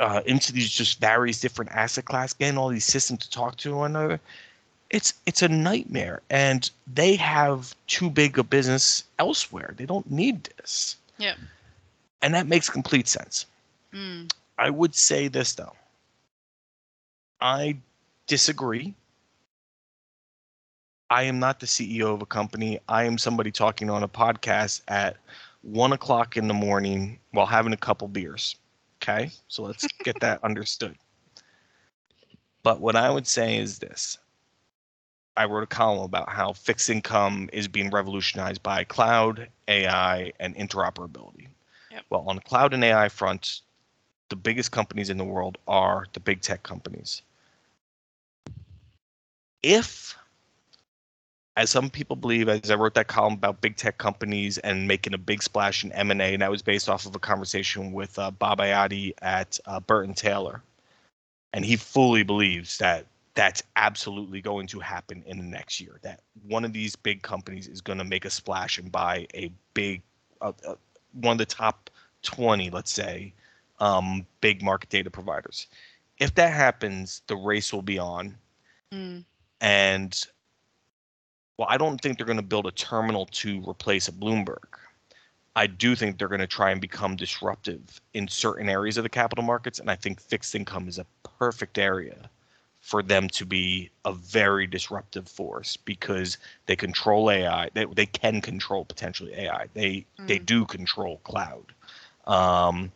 uh, 0.05 0.21
into 0.27 0.53
these 0.53 0.71
just 0.71 1.01
various 1.01 1.41
different 1.41 1.71
asset 1.73 2.05
class, 2.05 2.33
getting 2.33 2.59
all 2.59 2.69
these 2.69 2.85
systems 2.85 3.21
to 3.21 3.31
talk 3.31 3.57
to 3.57 3.77
one 3.77 3.97
another 3.97 4.21
it's 4.91 5.15
it's 5.27 5.43
a 5.43 5.49
nightmare. 5.49 6.21
And 6.31 6.71
they 6.87 7.17
have 7.17 7.75
too 7.89 8.11
big 8.11 8.39
a 8.39 8.45
business 8.45 9.03
elsewhere. 9.19 9.75
They 9.77 9.87
don't 9.87 10.09
need 10.09 10.45
this. 10.57 10.97
Yeah 11.19 11.35
and 12.25 12.33
that 12.33 12.47
makes 12.47 12.71
complete 12.71 13.07
sense. 13.07 13.47
Mm. 13.93 14.33
i 14.59 14.71
would 14.71 14.95
say 14.95 15.29
this 15.29 15.53
though. 15.53 15.77
I 17.41 17.77
disagree. 18.27 18.95
I 21.11 21.25
am 21.25 21.39
not 21.39 21.61
the 21.61 21.67
ceo 21.67 22.15
of 22.15 22.23
a 22.23 22.27
company. 22.27 22.81
I 22.89 23.05
am 23.05 23.19
somebody 23.19 23.53
talking 23.53 23.91
on 23.91 24.03
a 24.03 24.09
podcast 24.09 24.81
at 24.89 25.19
one 25.63 25.93
o'clock 25.93 26.37
in 26.37 26.49
the 26.49 26.55
morning 26.55 27.19
while 27.33 27.47
having 27.47 27.75
a 27.75 27.77
couple 27.77 28.09
beers 28.09 28.57
okay 29.05 29.31
so 29.49 29.63
let's 29.63 29.87
get 30.03 30.19
that 30.21 30.43
understood 30.45 30.97
but 32.63 32.81
what 32.81 32.97
i 32.97 33.11
would 33.11 33.27
say 33.27 33.59
is 33.59 33.79
this 33.79 34.19
I 35.37 35.47
wrote 35.47 35.65
a 35.65 35.67
column 35.67 36.05
about 36.05 36.29
how 36.29 36.53
fixed 36.53 36.89
income 36.89 37.51
is 37.53 37.67
being 37.67 37.91
revolutionized 37.91 38.63
by 38.63 38.85
cloud, 38.85 39.49
AI, 39.67 40.33
and 40.39 40.55
interoperability. 40.57 41.49
Yep. 41.91 42.05
Well, 42.11 42.25
on 42.29 42.37
the 42.37 42.43
cloud 42.43 42.73
and 42.73 42.85
AI 42.85 43.09
front, 43.09 43.63
the 44.29 44.37
biggest 44.37 44.71
companies 44.71 45.11
in 45.11 45.17
the 45.17 45.25
world 45.25 45.59
are 45.67 46.07
the 46.13 46.21
big 46.21 46.41
tech 46.41 46.63
companies. 46.63 47.23
If, 49.63 50.17
as 51.57 51.71
some 51.71 51.89
people 51.89 52.17
believe, 52.17 52.49
as 52.49 52.71
I 52.71 52.75
wrote 52.75 52.95
that 52.95 53.07
column 53.07 53.35
about 53.35 53.61
big 53.61 53.77
tech 53.77 53.99
companies 53.99 54.59
and 54.59 54.89
making 54.89 55.15
a 55.15 55.19
big 55.19 55.43
splash 55.43 55.85
in 55.85 55.93
M&A, 55.93 56.33
and 56.35 56.43
that 56.43 56.51
was 56.51 56.63
based 56.63 56.89
off 56.89 57.07
of 57.07 57.15
a 57.15 57.19
conversation 57.21 57.93
with 57.93 58.19
uh, 58.19 58.31
Bob 58.33 58.59
Iati 58.59 59.13
at 59.23 59.59
uh, 59.67 59.79
Burton 59.81 60.15
Taylor, 60.15 60.63
and 61.53 61.65
he 61.65 61.77
fully 61.77 62.25
believes 62.25 62.79
that 62.79 63.07
that's 63.35 63.63
absolutely 63.77 64.41
going 64.41 64.67
to 64.69 64.81
happen 64.81 65.23
in 65.27 65.39
the 65.39 65.45
next 65.45 65.81
year. 65.81 65.99
That 66.03 66.21
one 66.47 66.65
of 66.65 66.73
these 66.73 66.97
big 66.97 67.23
companies 67.23 67.69
is 67.69 67.81
going 67.81 67.99
to 67.99 68.05
make 68.05 68.25
a 68.25 68.31
splash 68.31 68.79
and 68.79 68.91
buy 68.91 69.27
a 69.35 69.51
big, 69.75 70.03
uh, 70.41 70.53
uh, 70.67 70.75
one 71.21 71.33
of 71.33 71.39
the 71.39 71.47
top 71.47 71.91
20, 72.23 72.71
let's 72.71 72.93
say, 72.93 73.33
um, 73.81 74.27
big 74.41 74.63
market 74.63 74.89
data 74.89 75.11
providers. 75.11 75.69
If 76.19 76.35
that 76.37 76.53
happens, 76.53 77.23
the 77.27 77.37
race 77.37 77.73
will 77.73 77.83
be 77.83 77.99
on. 77.99 78.37
Mm. 78.93 79.25
And 79.61 80.27
well, 81.57 81.69
I 81.71 81.77
don't 81.77 82.01
think 82.01 82.19
they're 82.19 82.27
going 82.27 82.37
to 82.37 82.43
build 82.43 82.67
a 82.67 82.73
terminal 82.73 83.27
to 83.27 83.63
replace 83.69 84.09
a 84.09 84.13
Bloomberg. 84.13 84.79
I 85.57 85.69
do 85.69 85.95
think 85.95 86.19
they're 86.19 86.29
going 86.29 86.41
to 86.41 86.47
try 86.49 86.71
and 86.71 86.81
become 86.81 87.15
disruptive 87.15 88.01
in 88.13 88.27
certain 88.27 88.69
areas 88.69 88.97
of 88.97 89.05
the 89.05 89.09
capital 89.09 89.45
markets, 89.45 89.79
and 89.79 89.89
I 89.89 89.95
think 89.95 90.21
fixed 90.21 90.55
income 90.55 90.89
is 90.89 90.99
a 90.99 91.07
perfect 91.39 91.79
area 91.79 92.29
for 92.81 93.03
them 93.03 93.29
to 93.31 93.47
be 93.47 93.91
a 94.05 94.13
very 94.13 94.67
disruptive 94.67 95.27
force 95.27 95.77
because 95.77 96.37
they 96.67 96.77
control 96.77 97.31
AI. 97.31 97.71
They, 97.73 97.87
they 97.87 98.05
can 98.05 98.43
control 98.43 98.85
potentially 98.85 99.33
AI. 99.33 99.69
They 99.73 100.05
mm. 100.19 100.27
they 100.27 100.39
do 100.39 100.67
control 100.67 101.19
cloud. 101.25 101.73
Um, 102.27 102.93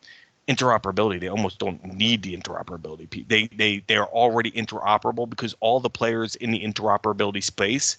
interoperability, 0.47 1.21
they 1.21 1.29
almost 1.29 1.59
don't 1.59 1.83
need 1.85 2.23
the 2.23 2.37
interoperability. 2.37 3.27
They 3.29 3.47
they 3.47 3.83
they 3.87 3.97
are 3.97 4.09
already 4.09 4.51
interoperable 4.51 5.31
because 5.31 5.55
all 5.61 5.81
the 5.81 5.90
players 5.90 6.35
in 6.37 6.51
the 6.51 6.62
interoperability 6.62 7.42
space, 7.42 7.97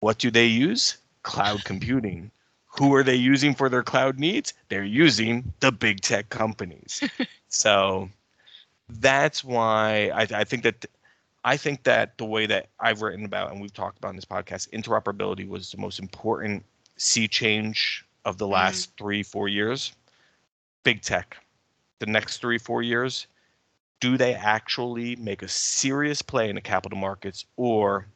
what 0.00 0.18
do 0.18 0.30
they 0.30 0.46
use? 0.46 0.96
Cloud 1.22 1.64
computing. 1.64 2.30
Who 2.78 2.94
are 2.94 3.02
they 3.02 3.16
using 3.16 3.54
for 3.54 3.68
their 3.68 3.82
cloud 3.82 4.18
needs? 4.18 4.54
They're 4.68 4.84
using 4.84 5.52
the 5.60 5.72
big 5.72 6.00
tech 6.00 6.28
companies. 6.28 7.02
so 7.48 8.08
that's 8.88 9.44
why 9.44 10.10
I, 10.14 10.26
I 10.32 10.44
think 10.44 10.62
that 10.64 10.86
I 11.44 11.56
think 11.56 11.84
that 11.84 12.18
the 12.18 12.26
way 12.26 12.46
that 12.46 12.68
I've 12.78 13.02
written 13.02 13.24
about 13.24 13.50
and 13.50 13.60
we've 13.60 13.72
talked 13.72 13.98
about 13.98 14.10
in 14.10 14.16
this 14.16 14.24
podcast, 14.24 14.70
interoperability 14.70 15.48
was 15.48 15.70
the 15.70 15.78
most 15.78 15.98
important 15.98 16.64
sea 16.96 17.28
change 17.28 18.04
of 18.24 18.36
the 18.36 18.46
last 18.46 18.90
mm. 18.90 18.98
three, 18.98 19.22
four 19.22 19.48
years. 19.48 19.92
Big 20.84 21.02
tech, 21.02 21.38
the 21.98 22.06
next 22.06 22.38
three, 22.38 22.58
four 22.58 22.82
years, 22.82 23.26
do 24.00 24.16
they 24.16 24.34
actually 24.34 25.16
make 25.16 25.42
a 25.42 25.48
serious 25.48 26.22
play 26.22 26.48
in 26.48 26.54
the 26.54 26.60
capital 26.60 26.98
markets 26.98 27.44
or 27.56 28.06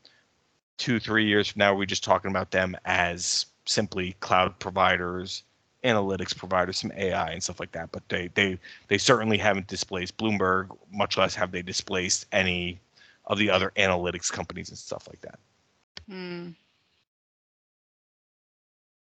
two, 0.77 0.99
three 0.99 1.27
years 1.27 1.49
from 1.49 1.61
now, 1.61 1.73
we're 1.73 1.81
we 1.81 1.87
just 1.87 2.05
talking 2.05 2.31
about 2.31 2.51
them 2.51 2.77
as 2.85 3.47
simply 3.67 4.15
cloud 4.21 4.59
providers 4.59 5.43
analytics 5.85 6.37
providers, 6.37 6.79
some 6.79 6.93
AI 6.97 7.31
and 7.31 7.43
stuff 7.43 7.61
like 7.61 7.73
that. 7.73 7.93
But 7.93 8.09
they 8.09 8.29
they 8.35 8.59
they 8.89 8.99
certainly 8.99 9.39
haven't 9.39 9.67
displaced 9.67 10.17
Bloomberg, 10.17 10.77
much 10.91 11.17
less 11.17 11.35
have 11.35 11.53
they 11.53 11.63
displaced 11.63 12.27
any 12.33 12.81
of 13.27 13.39
the 13.39 13.51
other 13.51 13.73
analytics 13.77 14.33
companies 14.33 14.71
and 14.71 14.79
stuff 14.79 15.07
like 15.09 15.21
that. 15.21 15.39
Hmm. 16.09 16.49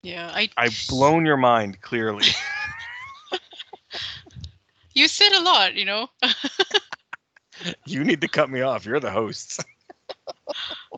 Yeah, 0.04 0.30
I. 0.34 0.50
I've 0.58 0.78
blown 0.90 1.26
your 1.26 1.38
mind 1.38 1.82
clearly. 1.82 2.26
you 4.94 5.08
said 5.08 5.32
a 5.32 5.42
lot, 5.42 5.76
you 5.76 5.86
know. 5.86 6.10
you 7.86 8.04
need 8.04 8.20
to 8.22 8.28
cut 8.28 8.50
me 8.50 8.62
off. 8.62 8.86
You're 8.86 9.00
the 9.00 9.12
host. 9.12 9.64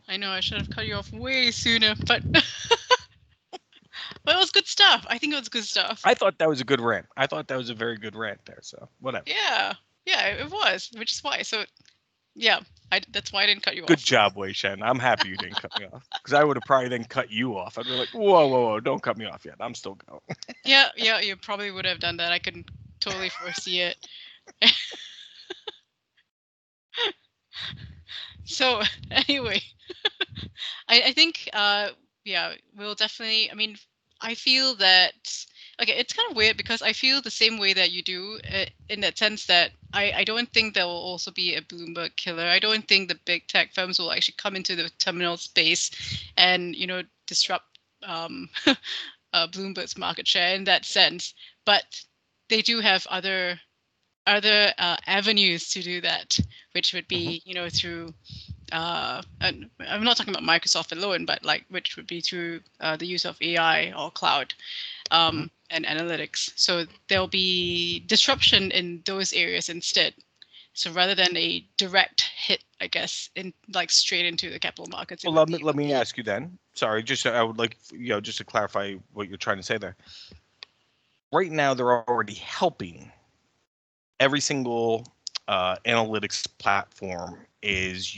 I 0.08 0.16
know 0.16 0.30
I 0.30 0.40
should 0.40 0.58
have 0.58 0.70
cut 0.70 0.86
you 0.86 0.94
off 0.94 1.12
way 1.12 1.50
sooner, 1.50 1.94
but 2.06 2.22
but 2.32 4.34
it 4.34 4.38
was 4.38 4.50
good 4.50 4.66
stuff. 4.66 5.04
I 5.08 5.18
think 5.18 5.32
it 5.32 5.38
was 5.38 5.48
good 5.48 5.64
stuff. 5.64 6.00
I 6.04 6.14
thought 6.14 6.38
that 6.38 6.48
was 6.48 6.60
a 6.60 6.64
good 6.64 6.80
rant. 6.80 7.06
I 7.16 7.26
thought 7.26 7.48
that 7.48 7.56
was 7.56 7.70
a 7.70 7.74
very 7.74 7.96
good 7.96 8.14
rant 8.14 8.40
there. 8.44 8.58
So 8.62 8.88
whatever. 9.00 9.24
Yeah, 9.26 9.74
yeah, 10.04 10.28
it 10.28 10.50
was, 10.50 10.90
which 10.96 11.12
is 11.12 11.24
why. 11.24 11.42
So, 11.42 11.64
yeah, 12.34 12.60
I, 12.92 13.00
that's 13.10 13.32
why 13.32 13.42
I 13.42 13.46
didn't 13.46 13.62
cut 13.62 13.74
you 13.74 13.82
Good 13.82 13.94
off. 13.94 13.98
Good 13.98 14.04
job, 14.04 14.36
Wei 14.36 14.52
Shen. 14.52 14.82
I'm 14.82 14.98
happy 14.98 15.28
you 15.28 15.36
didn't 15.36 15.60
cut 15.60 15.76
me 15.78 15.86
off 15.92 16.06
because 16.22 16.34
I 16.34 16.44
would 16.44 16.56
have 16.56 16.64
probably 16.64 16.88
then 16.88 17.04
cut 17.04 17.30
you 17.30 17.56
off. 17.56 17.78
I'd 17.78 17.86
be 17.86 17.92
like, 17.92 18.10
whoa, 18.10 18.46
whoa, 18.46 18.68
whoa, 18.68 18.80
don't 18.80 19.02
cut 19.02 19.16
me 19.16 19.26
off 19.26 19.44
yet. 19.44 19.56
I'm 19.60 19.74
still 19.74 19.96
going. 20.08 20.20
Yeah, 20.64 20.88
yeah, 20.96 21.20
you 21.20 21.36
probably 21.36 21.70
would 21.70 21.84
have 21.84 22.00
done 22.00 22.16
that. 22.16 22.32
I 22.32 22.40
can 22.40 22.64
totally 22.98 23.28
foresee 23.28 23.82
it. 23.82 23.96
so 28.46 28.82
anyway, 29.10 29.60
I, 30.88 31.02
I 31.06 31.12
think 31.12 31.48
uh 31.52 31.88
yeah, 32.24 32.54
we'll 32.76 32.94
definitely 32.94 33.50
I 33.50 33.54
mean 33.54 33.76
I 34.20 34.34
feel 34.34 34.74
that 34.76 35.46
okay, 35.80 35.92
it's 35.92 36.12
kind 36.12 36.30
of 36.30 36.36
weird 36.36 36.56
because 36.56 36.82
I 36.82 36.92
feel 36.92 37.20
the 37.20 37.30
same 37.30 37.58
way 37.58 37.74
that 37.74 37.92
you 37.92 38.02
do 38.02 38.40
uh, 38.52 38.64
in 38.88 39.00
that 39.02 39.18
sense 39.18 39.46
that 39.46 39.72
I, 39.92 40.12
I 40.12 40.24
don't 40.24 40.52
think 40.52 40.74
there 40.74 40.86
will 40.86 40.92
also 40.92 41.30
be 41.30 41.54
a 41.54 41.60
Bloomberg 41.60 42.16
killer. 42.16 42.44
I 42.44 42.58
don't 42.58 42.88
think 42.88 43.08
the 43.08 43.18
big 43.26 43.46
tech 43.46 43.74
firms 43.74 43.98
will 43.98 44.12
actually 44.12 44.36
come 44.38 44.56
into 44.56 44.74
the 44.74 44.90
terminal 44.98 45.36
space 45.36 45.90
and 46.36 46.74
you 46.74 46.86
know 46.86 47.02
disrupt 47.26 47.78
um, 48.02 48.48
uh, 48.66 49.46
Bloomberg's 49.48 49.98
market 49.98 50.26
share 50.26 50.54
in 50.54 50.64
that 50.64 50.84
sense. 50.84 51.34
But 51.64 51.84
they 52.48 52.62
do 52.62 52.80
have 52.80 53.06
other 53.08 53.60
other 54.26 54.72
uh, 54.78 54.96
avenues 55.06 55.68
to 55.70 55.82
do 55.82 56.00
that, 56.00 56.38
which 56.72 56.92
would 56.92 57.08
be 57.08 57.42
you 57.44 57.54
know 57.54 57.68
through 57.68 58.12
uh, 58.72 59.22
and 59.40 59.70
I'm 59.80 60.04
not 60.04 60.16
talking 60.16 60.34
about 60.34 60.42
Microsoft 60.42 60.92
alone, 60.92 61.24
but 61.24 61.44
like 61.44 61.64
which 61.68 61.96
would 61.96 62.06
be 62.06 62.20
through 62.20 62.60
uh, 62.80 62.96
the 62.96 63.06
use 63.06 63.24
of 63.24 63.36
AI 63.40 63.92
or 63.92 64.10
cloud 64.10 64.54
um, 65.10 65.50
and 65.70 65.84
analytics. 65.84 66.50
So 66.56 66.84
there'll 67.08 67.28
be 67.28 68.00
disruption 68.06 68.70
in 68.72 69.02
those 69.06 69.32
areas 69.32 69.68
instead. 69.68 70.14
So 70.74 70.90
rather 70.92 71.14
than 71.14 71.34
a 71.36 71.64
direct 71.78 72.22
hit, 72.36 72.62
I 72.80 72.86
guess, 72.88 73.30
in 73.34 73.54
like 73.72 73.90
straight 73.90 74.26
into 74.26 74.50
the 74.50 74.58
capital 74.58 74.86
markets. 74.88 75.24
Well, 75.24 75.32
let 75.32 75.48
me 75.48 75.58
let 75.58 75.76
me 75.76 75.92
ask 75.92 76.18
you 76.18 76.24
then. 76.24 76.58
Sorry, 76.74 77.02
just 77.02 77.24
I 77.26 77.42
would 77.42 77.58
like 77.58 77.76
you 77.92 78.08
know 78.08 78.20
just 78.20 78.38
to 78.38 78.44
clarify 78.44 78.94
what 79.12 79.28
you're 79.28 79.38
trying 79.38 79.56
to 79.56 79.62
say 79.62 79.78
there. 79.78 79.96
Right 81.32 81.50
now, 81.50 81.74
they're 81.74 82.08
already 82.08 82.34
helping. 82.34 83.10
Every 84.20 84.40
single 84.40 85.06
uh, 85.48 85.76
analytics 85.84 86.46
platform 86.58 87.46
is 87.62 88.16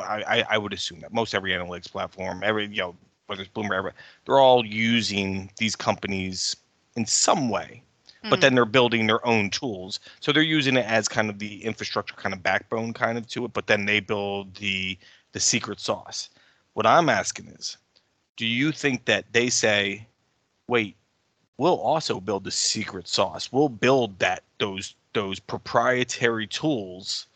I, 0.00 0.22
I- 0.26 0.46
I 0.50 0.58
would 0.58 0.72
assume 0.72 1.00
that 1.00 1.12
most 1.12 1.34
every 1.34 1.52
analytics 1.52 1.90
platform, 1.90 2.42
every 2.42 2.66
you 2.66 2.76
know 2.82 2.96
whether 3.26 3.42
it's 3.42 3.50
Bloomberg, 3.50 3.92
they're 4.24 4.38
all 4.38 4.64
using 4.64 5.50
these 5.58 5.74
companies 5.76 6.56
in 6.96 7.06
some 7.06 7.48
way 7.48 7.82
but 8.28 8.40
then 8.40 8.54
they're 8.54 8.64
building 8.64 9.06
their 9.06 9.24
own 9.26 9.50
tools. 9.50 10.00
So 10.20 10.32
they're 10.32 10.42
using 10.42 10.76
it 10.76 10.84
as 10.86 11.08
kind 11.08 11.30
of 11.30 11.38
the 11.38 11.64
infrastructure 11.64 12.14
kind 12.14 12.34
of 12.34 12.42
backbone 12.42 12.92
kind 12.92 13.16
of 13.16 13.26
to 13.28 13.44
it, 13.44 13.52
but 13.52 13.66
then 13.68 13.84
they 13.86 14.00
build 14.00 14.56
the 14.56 14.98
the 15.32 15.40
secret 15.40 15.78
sauce. 15.80 16.28
What 16.74 16.86
I'm 16.86 17.08
asking 17.08 17.46
is, 17.48 17.76
do 18.36 18.46
you 18.46 18.72
think 18.72 19.04
that 19.06 19.32
they 19.32 19.48
say, 19.48 20.06
wait, 20.68 20.96
we'll 21.56 21.78
also 21.78 22.20
build 22.20 22.44
the 22.44 22.50
secret 22.50 23.06
sauce. 23.08 23.52
We'll 23.52 23.68
build 23.68 24.18
that 24.18 24.42
those 24.58 24.94
those 25.16 25.40
proprietary 25.40 26.46
tools 26.46 27.26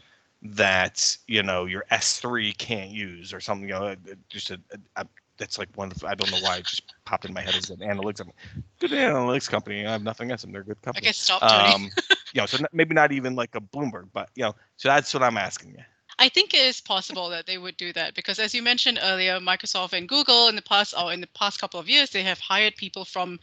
that 0.43 1.17
you 1.27 1.43
know 1.43 1.65
your 1.65 1.85
S3 1.91 2.57
can't 2.59 2.91
use 2.91 3.33
or 3.33 3.41
something. 3.41 3.67
You 3.67 3.75
know, 3.75 3.97
just 4.29 4.51
a, 4.51 4.61
a, 4.97 5.01
a 5.01 5.07
that's 5.39 5.59
like 5.59 5.71
one 5.77 5.91
of 5.91 5.99
the, 5.99 6.07
I 6.07 6.15
don't 6.15 6.31
know 6.31 6.47
why 6.47 6.59
it 6.59 6.67
just 6.67 6.83
popped 7.07 7.25
in 7.25 7.33
my 7.33 7.41
head 7.41 7.57
as 7.57 7.71
an 7.71 7.79
analytics. 7.79 8.21
I'm 8.21 8.33
good 8.79 8.91
analytics 8.91 9.49
company. 9.49 9.87
I 9.87 9.93
have 9.93 10.03
nothing 10.03 10.27
against 10.27 10.43
them. 10.45 10.53
They're 10.53 10.63
good 10.63 10.83
company. 10.83 11.07
guess 11.07 11.17
stop, 11.17 11.41
Tony. 11.41 11.75
Um, 11.75 11.91
you 12.35 12.43
know, 12.43 12.47
so 12.47 12.59
maybe 12.75 12.95
not 12.95 13.13
even 13.13 13.35
like 13.35 13.55
a 13.55 13.63
Bloomberg, 13.63 14.09
but 14.13 14.29
you 14.35 14.43
know, 14.43 14.55
so 14.77 14.91
that's 14.91 15.15
what 15.15 15.23
I'm 15.23 15.39
asking 15.39 15.71
you. 15.71 15.83
I 16.19 16.29
think 16.29 16.53
it 16.53 16.61
is 16.61 16.83
possible 16.83 17.31
that 17.31 17.47
they 17.47 17.57
would 17.57 17.79
do 17.79 17.95
that 17.95 18.15
because, 18.15 18.39
as 18.39 18.55
you 18.55 18.63
mentioned 18.63 18.99
earlier, 19.03 19.41
Microsoft 19.41 19.95
and 19.95 20.07
Google 20.07 20.49
in 20.49 20.57
the 20.57 20.63
past 20.63 20.95
or 21.03 21.15
in 21.15 21.23
the 21.23 21.29
past 21.29 21.59
couple 21.59 21.81
of 21.81 21.89
years, 21.89 22.11
they 22.11 22.23
have 22.25 22.39
hired 22.39 22.77
people 22.77 23.07
from 23.07 23.41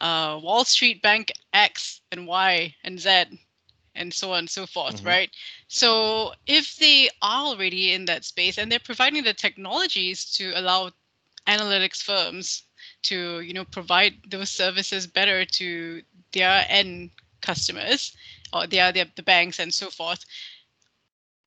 uh, 0.00 0.40
Wall 0.42 0.64
Street 0.64 1.02
Bank 1.02 1.30
X 1.52 2.00
and 2.10 2.26
Y 2.26 2.74
and 2.82 2.98
Z 2.98 3.38
and 3.94 4.12
so 4.12 4.32
on 4.32 4.40
and 4.40 4.50
so 4.50 4.66
forth, 4.66 5.02
Mhm. 5.02 5.04
right? 5.04 5.30
So 5.68 6.34
if 6.46 6.76
they 6.76 7.08
are 7.22 7.46
already 7.46 7.92
in 7.92 8.06
that 8.06 8.24
space 8.24 8.58
and 8.58 8.70
they're 8.70 8.78
providing 8.78 9.24
the 9.24 9.34
technologies 9.34 10.24
to 10.36 10.52
allow 10.54 10.90
analytics 11.46 12.02
firms 12.02 12.64
to, 13.02 13.40
you 13.40 13.52
know, 13.52 13.64
provide 13.64 14.14
those 14.28 14.50
services 14.50 15.06
better 15.06 15.44
to 15.44 16.02
their 16.32 16.64
end 16.68 17.10
customers 17.42 18.16
or 18.52 18.66
their, 18.66 18.92
their 18.92 19.06
the 19.16 19.22
banks 19.22 19.58
and 19.58 19.72
so 19.74 19.88
forth, 19.90 20.24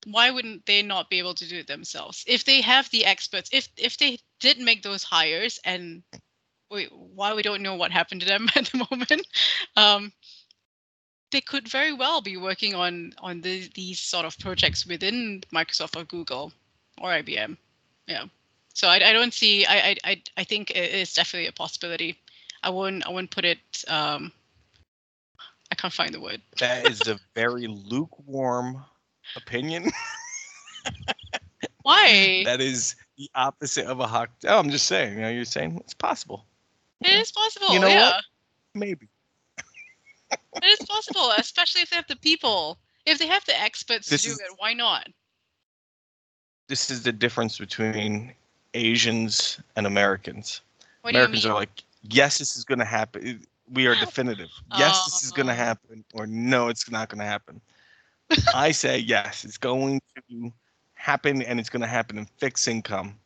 why 0.06 0.30
wouldn't 0.32 0.66
they 0.66 0.82
not 0.82 1.10
be 1.10 1.20
able 1.20 1.34
to 1.34 1.48
do 1.48 1.58
it 1.60 1.68
themselves 1.68 2.24
if 2.28 2.44
they 2.46 2.62
have 2.62 2.90
the 2.90 3.06
experts 3.06 3.50
if 3.54 3.70
if 3.78 3.98
they 3.98 4.18
did 4.40 4.60
make 4.60 4.82
those 4.84 5.04
hires 5.04 5.60
and 5.66 6.04
wait, 6.70 6.90
why 6.92 7.34
we 7.34 7.42
don't 7.42 7.62
know 7.62 7.76
what 7.76 7.92
happened 7.92 8.22
to 8.22 8.28
them 8.28 8.48
at 8.56 8.66
the 8.68 8.88
moment 8.92 9.28
um 9.76 10.12
they 11.34 11.42
could 11.42 11.68
very 11.68 11.92
well 11.92 12.22
be 12.22 12.38
working 12.38 12.74
on 12.76 13.12
on 13.18 13.42
the, 13.42 13.68
these 13.76 14.00
sort 14.00 14.26
of 14.26 14.40
projects 14.40 14.86
within 14.86 15.44
microsoft 15.54 16.00
or 16.00 16.06
google 16.06 16.54
or 17.02 17.10
ibm 17.10 17.58
yeah 18.08 18.24
so 18.74 18.88
i, 18.88 18.96
I 18.96 19.12
don't 19.12 19.34
see 19.34 19.66
I, 19.66 19.98
I 20.06 20.22
i 20.38 20.44
think 20.46 20.72
it 20.72 20.94
is 20.94 21.14
definitely 21.14 21.48
a 21.48 21.52
possibility 21.52 22.18
i 22.64 22.70
wouldn't 22.70 23.06
i 23.06 23.10
wouldn't 23.10 23.32
put 23.32 23.44
it 23.44 23.60
um 23.90 24.32
i 25.72 25.76
can't 25.76 25.92
find 25.92 26.14
the 26.14 26.22
word 26.22 26.42
That 26.60 26.88
is 26.88 27.08
a 27.08 27.20
very 27.36 27.68
lukewarm 27.68 28.86
opinion. 29.36 29.92
why 31.82 32.44
that 32.46 32.62
is 32.62 32.96
the 33.18 33.30
opposite 33.36 33.86
of 33.86 34.00
a 34.00 34.08
hot. 34.08 34.30
Oh, 34.48 34.60
I'm 34.60 34.70
just 34.70 34.88
saying. 34.88 35.16
You 35.16 35.22
know, 35.22 35.30
you're 35.30 35.46
saying 35.46 35.78
it's 35.84 35.94
possible. 35.94 36.46
it 37.02 37.12
is 37.12 37.32
possible 37.32 37.74
You 37.74 37.80
know 37.80 37.90
what? 37.96 38.24
Maybe. 38.74 39.08
It 40.56 40.80
is 40.80 40.88
possible, 40.88 41.32
especially 41.38 41.82
if 41.82 41.90
they 41.90 41.96
have 41.96 42.08
the 42.08 42.16
people. 42.16 42.78
If 43.06 43.20
they 43.20 43.28
have 43.28 43.44
the 43.46 43.60
experts 43.60 44.08
This 44.10 44.22
to 44.24 44.30
do 44.30 44.34
is- 44.34 44.40
it, 44.40 44.48
why 44.58 44.74
not? 44.74 45.08
This 46.70 46.90
is 46.90 47.04
the 47.04 47.12
difference 47.12 47.58
between 47.58 48.34
Asians 48.74 49.60
and 49.76 49.86
Americans. 49.86 50.62
What 51.02 51.12
Americans 51.14 51.46
are 51.46 51.54
like, 51.54 51.84
yes, 52.04 52.38
this 52.38 52.56
is 52.56 52.64
going 52.64 52.80
to 52.80 52.86
happen. 52.86 53.46
We 53.72 53.88
are 53.88 53.96
definitive. 53.96 54.50
Yes, 54.78 55.04
this 55.06 55.24
is 55.24 55.32
going 55.32 55.48
to 55.48 55.54
Oh. 55.54 55.58
happen, 55.58 56.06
or 56.14 56.26
no, 56.28 56.70
it's 56.70 56.90
not 56.90 57.10
going 57.10 57.20
to 57.20 57.26
happen. 57.26 57.60
I 58.56 58.72
say 58.72 58.98
yes, 59.00 59.44
it's 59.44 59.58
going 59.58 60.02
to 60.30 60.54
happen, 60.94 61.42
and 61.42 61.60
it's 61.60 61.70
going 61.70 61.82
to 61.82 61.88
happen 61.88 62.18
in 62.18 62.26
fixed 62.38 62.68
income. 62.68 63.20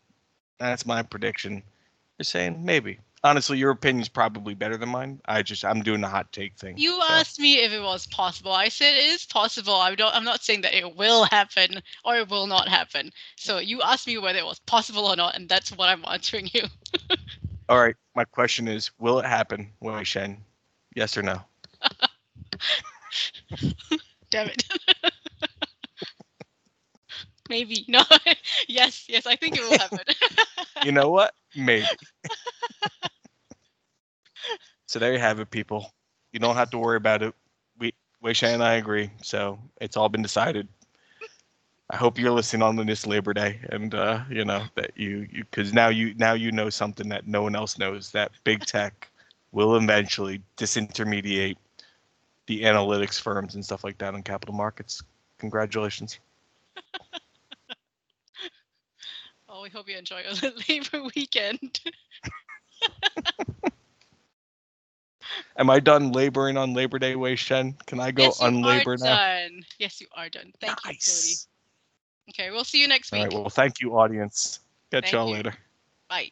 That's 0.60 0.86
my 0.86 1.04
prediction. 1.04 1.62
You're 2.18 2.24
saying 2.26 2.64
maybe. 2.66 3.00
Honestly, 3.24 3.58
your 3.58 3.72
opinion's 3.72 4.10
probably 4.10 4.54
better 4.54 4.78
than 4.78 4.90
mine. 4.90 5.20
I 5.26 5.42
just 5.42 5.66
I'm 5.66 5.82
doing 5.82 6.02
the 6.02 6.08
hot 6.08 6.32
take 6.32 6.56
thing. 6.56 6.78
You 6.78 7.02
so. 7.02 7.08
asked 7.10 7.40
me 7.40 7.64
if 7.64 7.72
it 7.72 7.82
was 7.82 8.06
possible. 8.08 8.52
I 8.52 8.70
said 8.70 8.94
it 8.94 9.06
is 9.06 9.26
possible. 9.26 9.74
I 9.74 9.96
don't. 9.96 10.16
I'm 10.16 10.24
not 10.24 10.44
saying 10.44 10.62
that 10.62 10.78
it 10.78 10.96
will 10.96 11.26
happen 11.26 11.82
or 12.06 12.16
it 12.16 12.30
will 12.30 12.46
not 12.46 12.68
happen. 12.68 13.12
So 13.36 13.58
you 13.58 13.82
asked 13.82 14.06
me 14.06 14.18
whether 14.20 14.38
it 14.38 14.46
was 14.46 14.60
possible 14.60 15.06
or 15.06 15.16
not, 15.16 15.36
and 15.36 15.50
that's 15.50 15.72
what 15.72 15.90
I'm 15.90 16.06
answering 16.08 16.50
you. 16.54 16.64
All 17.70 17.80
right, 17.80 17.96
my 18.16 18.24
question 18.24 18.68
is, 18.68 18.92
will 19.00 19.20
it 19.20 19.26
happen, 19.26 19.72
Wei 19.82 20.04
Shen? 20.04 20.38
Yes 20.96 21.18
or 21.18 21.22
no? 21.22 21.42
Damn 24.30 24.48
it. 24.48 24.64
Maybe 27.50 27.84
no. 27.88 28.04
yes, 28.68 29.06
yes. 29.10 29.26
I 29.26 29.36
think 29.36 29.58
it 29.58 29.62
will 29.62 29.78
happen. 29.78 30.00
You 30.84 30.92
know 30.92 31.10
what? 31.10 31.34
Maybe. 31.58 31.86
so 34.88 35.00
there 35.00 35.14
you 35.14 35.20
have 35.20 35.40
it, 35.40 35.52
people. 35.52 35.92
You 36.32 36.40
don't 36.40 36.56
have 36.56 36.70
to 36.72 36.78
worry 36.78 36.98
about 36.98 37.24
it. 37.24 37.34
We 37.80 37.94
Wei 38.22 38.34
Shen 38.34 38.56
and 38.56 38.64
I 38.64 38.74
agree. 38.76 39.12
So 39.22 39.60
it's 39.82 39.98
all 39.98 40.10
been 40.10 40.22
decided. 40.22 40.68
I 41.90 41.96
hope 41.98 42.20
you're 42.20 42.32
listening 42.32 42.64
on 42.64 42.76
this 42.86 43.08
Labor 43.08 43.34
Day, 43.34 43.62
and 43.70 43.94
uh, 43.96 44.24
you 44.30 44.44
know 44.46 44.66
that 44.76 44.92
you 44.98 45.28
you 45.32 45.46
because 45.46 45.74
now 45.74 45.88
you 45.90 46.14
now 46.16 46.34
you 46.34 46.52
know 46.52 46.70
something 46.70 47.08
that 47.10 47.28
no 47.28 47.44
one 47.44 47.56
else 47.56 47.78
knows 47.78 48.12
that 48.12 48.32
big 48.44 48.66
tech 48.66 49.10
will 49.54 49.76
eventually 49.78 50.42
disintermediate 50.58 51.56
the 52.48 52.64
analytics 52.64 53.22
firms 53.22 53.56
and 53.56 53.66
stuff 53.66 53.84
like 53.84 53.98
that 54.00 54.16
in 54.16 54.24
capital 54.24 54.56
markets. 54.56 55.04
Congratulations. 55.40 56.20
we 59.68 59.78
hope 59.78 59.90
you 59.90 59.98
enjoy 59.98 60.22
your 60.22 60.52
Labor 60.70 61.10
weekend. 61.16 61.80
Am 65.58 65.70
I 65.70 65.80
done 65.80 66.12
laboring 66.14 66.56
on 66.58 66.74
Labor 66.74 67.00
Day, 67.00 67.16
Wei 67.16 67.36
Shen? 67.36 67.76
Can 67.86 68.00
I 68.00 68.12
go 68.12 68.24
yes, 68.24 68.40
unlabor 68.40 68.98
now? 69.00 69.16
done. 69.16 69.64
Yes, 69.78 70.00
you 70.00 70.08
are 70.16 70.30
done. 70.30 70.54
Thank 70.62 70.86
you, 70.86 70.92
Cody. 71.06 71.18
nice. 71.18 71.48
Okay, 72.30 72.50
we'll 72.52 72.64
see 72.64 72.80
you 72.82 72.88
next 72.88 73.12
week. 73.12 73.24
right. 73.24 73.34
Well, 73.34 73.50
thank 73.50 73.82
you, 73.82 73.98
audience. 73.98 74.60
Catch 74.92 75.04
Thank 75.04 75.14
y'all 75.14 75.28
you. 75.28 75.34
later. 75.34 75.54
Bye. 76.08 76.30